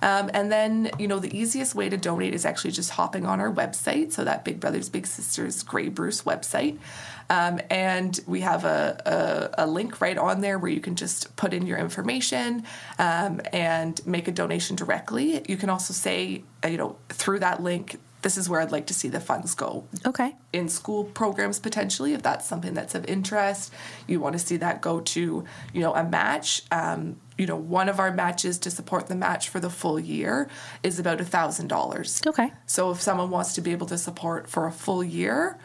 Um, 0.01 0.31
and 0.33 0.51
then, 0.51 0.91
you 0.97 1.07
know, 1.07 1.19
the 1.19 1.35
easiest 1.37 1.75
way 1.75 1.89
to 1.89 1.97
donate 1.97 2.33
is 2.33 2.45
actually 2.45 2.71
just 2.71 2.91
hopping 2.91 3.25
on 3.25 3.39
our 3.39 3.51
website. 3.51 4.11
So 4.11 4.23
that 4.23 4.43
Big 4.43 4.59
Brothers 4.59 4.89
Big 4.89 5.07
Sisters 5.07 5.63
Grey 5.63 5.89
Bruce 5.89 6.23
website. 6.23 6.77
Um, 7.29 7.61
and 7.69 8.19
we 8.27 8.41
have 8.41 8.65
a, 8.65 9.51
a, 9.57 9.63
a, 9.63 9.67
link 9.67 10.01
right 10.01 10.17
on 10.17 10.41
there 10.41 10.59
where 10.59 10.69
you 10.69 10.81
can 10.81 10.97
just 10.97 11.33
put 11.37 11.53
in 11.53 11.65
your 11.65 11.77
information 11.77 12.65
um, 12.99 13.39
and 13.53 14.05
make 14.05 14.27
a 14.27 14.33
donation 14.33 14.75
directly. 14.75 15.41
You 15.47 15.55
can 15.55 15.69
also 15.69 15.93
say, 15.93 16.43
uh, 16.61 16.67
you 16.67 16.77
know, 16.77 16.97
through 17.07 17.39
that 17.39 17.63
link, 17.63 17.97
this 18.21 18.37
is 18.37 18.49
where 18.49 18.61
I'd 18.61 18.71
like 18.71 18.87
to 18.87 18.93
see 18.93 19.07
the 19.07 19.19
funds 19.19 19.55
go. 19.55 19.87
Okay. 20.05 20.35
In 20.53 20.69
school 20.69 21.05
programs 21.05 21.59
potentially, 21.59 22.13
if 22.13 22.21
that's 22.21 22.45
something 22.45 22.73
that's 22.73 22.95
of 22.95 23.05
interest, 23.05 23.73
you 24.07 24.19
want 24.19 24.33
to 24.33 24.39
see 24.39 24.57
that 24.57 24.81
go 24.81 24.99
to, 24.99 25.45
you 25.73 25.81
know, 25.81 25.93
a 25.95 26.03
match. 26.03 26.63
Um, 26.71 27.15
you 27.41 27.47
know, 27.47 27.55
one 27.55 27.89
of 27.89 27.99
our 27.99 28.13
matches 28.13 28.59
to 28.59 28.69
support 28.69 29.07
the 29.07 29.15
match 29.15 29.49
for 29.49 29.59
the 29.59 29.69
full 29.71 29.99
year 29.99 30.47
is 30.83 30.99
about 30.99 31.19
a 31.19 31.25
thousand 31.25 31.69
dollars. 31.69 32.21
Okay. 32.27 32.51
So 32.67 32.91
if 32.91 33.01
someone 33.01 33.31
wants 33.31 33.55
to 33.55 33.61
be 33.61 33.71
able 33.71 33.87
to 33.87 33.97
support 33.97 34.47
for 34.47 34.67
a 34.67 34.71
full 34.71 35.03
year, 35.03 35.57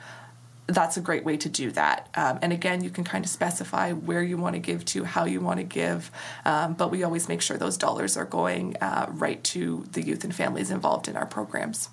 that's 0.68 0.96
a 0.96 1.02
great 1.02 1.22
way 1.22 1.36
to 1.36 1.50
do 1.50 1.70
that. 1.72 2.08
Um, 2.14 2.38
and 2.40 2.50
again, 2.50 2.82
you 2.82 2.88
can 2.88 3.04
kind 3.04 3.26
of 3.26 3.30
specify 3.30 3.92
where 3.92 4.22
you 4.22 4.38
want 4.38 4.54
to 4.54 4.58
give 4.58 4.86
to, 4.86 5.04
how 5.04 5.26
you 5.26 5.42
want 5.42 5.58
to 5.58 5.64
give, 5.64 6.10
um, 6.46 6.72
but 6.72 6.90
we 6.90 7.04
always 7.04 7.28
make 7.28 7.42
sure 7.42 7.58
those 7.58 7.76
dollars 7.76 8.16
are 8.16 8.24
going 8.24 8.76
uh, 8.80 9.06
right 9.10 9.44
to 9.44 9.84
the 9.92 10.02
youth 10.02 10.24
and 10.24 10.34
families 10.34 10.70
involved 10.70 11.08
in 11.08 11.16
our 11.16 11.26
programs. 11.26 11.90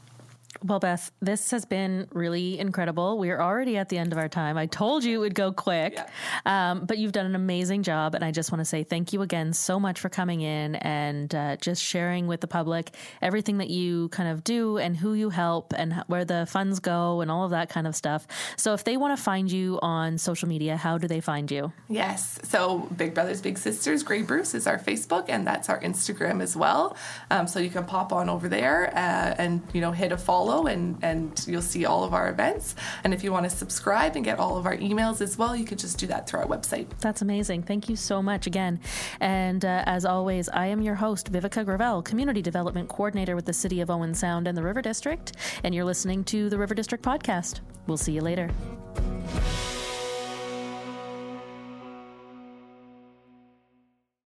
Well, 0.62 0.80
Beth, 0.80 1.12
this 1.22 1.52
has 1.52 1.66
been 1.66 2.08
really 2.14 2.60
incredible. 2.60 3.18
We 3.18 3.30
are 3.32 3.42
already 3.42 3.78
at 3.78 3.90
the 3.90 3.98
end 3.98 4.12
of 4.12 4.18
our 4.20 4.30
time. 4.30 4.58
I 4.58 4.66
told 4.66 5.04
you 5.04 5.16
it 5.16 5.20
would 5.20 5.36
go 5.36 5.52
quick, 5.52 5.94
Yeah. 5.96 6.08
um, 6.46 6.86
but 6.86 6.98
you've 6.98 7.12
done 7.12 7.26
an 7.26 7.36
amazing 7.36 7.84
job. 7.84 8.16
And 8.16 8.24
I 8.24 8.32
just 8.32 8.52
want 8.52 8.60
to 8.60 8.66
say 8.66 8.84
thank 8.84 9.14
you 9.14 9.22
again 9.24 9.54
so 9.54 9.80
much 9.80 10.00
for 10.00 10.10
coming 10.10 10.42
in 10.42 10.76
and 10.76 11.34
uh, 11.34 11.56
just 11.58 11.82
sharing 11.84 12.28
with 12.28 12.42
the 12.42 12.48
public 12.48 12.92
everything 13.22 13.58
that 13.58 13.70
you 13.70 14.10
kind 14.10 14.30
of 14.30 14.44
do 14.44 14.78
and 14.78 14.96
who 14.98 15.14
you 15.14 15.30
help 15.30 15.74
and 15.76 15.94
where 16.08 16.26
the 16.26 16.46
funds 16.46 16.80
go 16.80 17.22
and 17.22 17.32
all 17.32 17.46
of 17.46 17.52
that 17.52 17.70
kind 17.70 17.88
of 17.88 17.96
stuff. 17.96 18.28
So, 18.56 18.74
if 18.74 18.84
they 18.84 18.96
want 18.98 19.18
to 19.18 19.22
find 19.24 19.52
you 19.52 19.80
on 19.82 20.18
social 20.18 20.48
media, 20.48 20.78
how 20.78 20.98
do 20.98 21.08
they 21.08 21.20
find 21.22 21.50
you? 21.50 21.72
Yes. 21.90 22.40
So 22.44 22.80
Big 22.98 23.14
Brothers 23.14 23.42
Big 23.42 23.58
Sisters 23.58 24.04
Grey 24.04 24.22
Bruce 24.22 24.54
is 24.54 24.68
our 24.68 24.78
Facebook, 24.78 25.26
and 25.30 25.46
that's 25.48 25.70
our 25.70 25.80
Instagram 25.82 26.42
as 26.42 26.56
well. 26.56 26.96
Um, 27.32 27.48
so 27.48 27.60
you 27.60 27.70
can 27.70 27.86
pop 27.86 28.14
on 28.14 28.30
over 28.30 28.48
there 28.48 28.88
uh, 28.96 29.36
and 29.38 29.62
you 29.74 29.82
know 29.82 29.92
hit 29.92 30.12
a 30.12 30.18
follow, 30.44 30.68
and 30.68 30.98
and 31.02 31.46
you'll 31.48 31.62
see 31.62 31.86
all 31.86 32.04
of 32.04 32.14
our 32.14 32.30
events. 32.30 32.76
And 33.04 33.14
if 33.14 33.24
you 33.24 33.32
want 33.32 33.50
to 33.50 33.50
subscribe 33.50 34.16
and 34.16 34.26
get 34.26 34.40
all 34.40 34.58
of 34.58 34.66
our 34.66 34.76
emails 34.78 35.22
as 35.22 35.38
well, 35.38 35.56
you 35.56 35.66
can 35.66 35.78
just 35.78 35.98
do 35.98 36.08
that 36.08 36.28
through 36.28 36.42
our 36.42 36.48
website. 36.48 36.88
That's 37.00 37.22
amazing. 37.22 37.64
Thank 37.64 37.90
you 37.90 37.96
so 37.96 38.22
much 38.22 38.48
again. 38.48 38.80
And 39.20 39.64
uh, 39.64 39.84
as 39.86 40.06
always, 40.06 40.50
I 40.50 40.68
am 40.68 40.82
your 40.82 40.96
host, 40.96 41.32
Viveca 41.32 41.66
Gravel, 41.66 42.02
Community 42.02 42.42
Development 42.42 42.90
Coordinator 42.90 43.36
with 43.36 43.46
the 43.46 43.54
City 43.54 43.82
of 43.82 43.90
Owen 43.90 44.14
Sound 44.14 44.48
and 44.48 44.58
the 44.58 44.64
River 44.64 44.82
District. 44.82 45.34
And 45.64 45.74
you're 45.74 45.86
listening 45.86 46.24
to 46.26 46.50
the 46.50 46.58
River 46.58 46.76
District 46.76 47.04
Podcast. 47.04 47.62
We'll 47.88 47.98
see 47.98 48.14
you 48.14 48.22
later. 48.22 48.50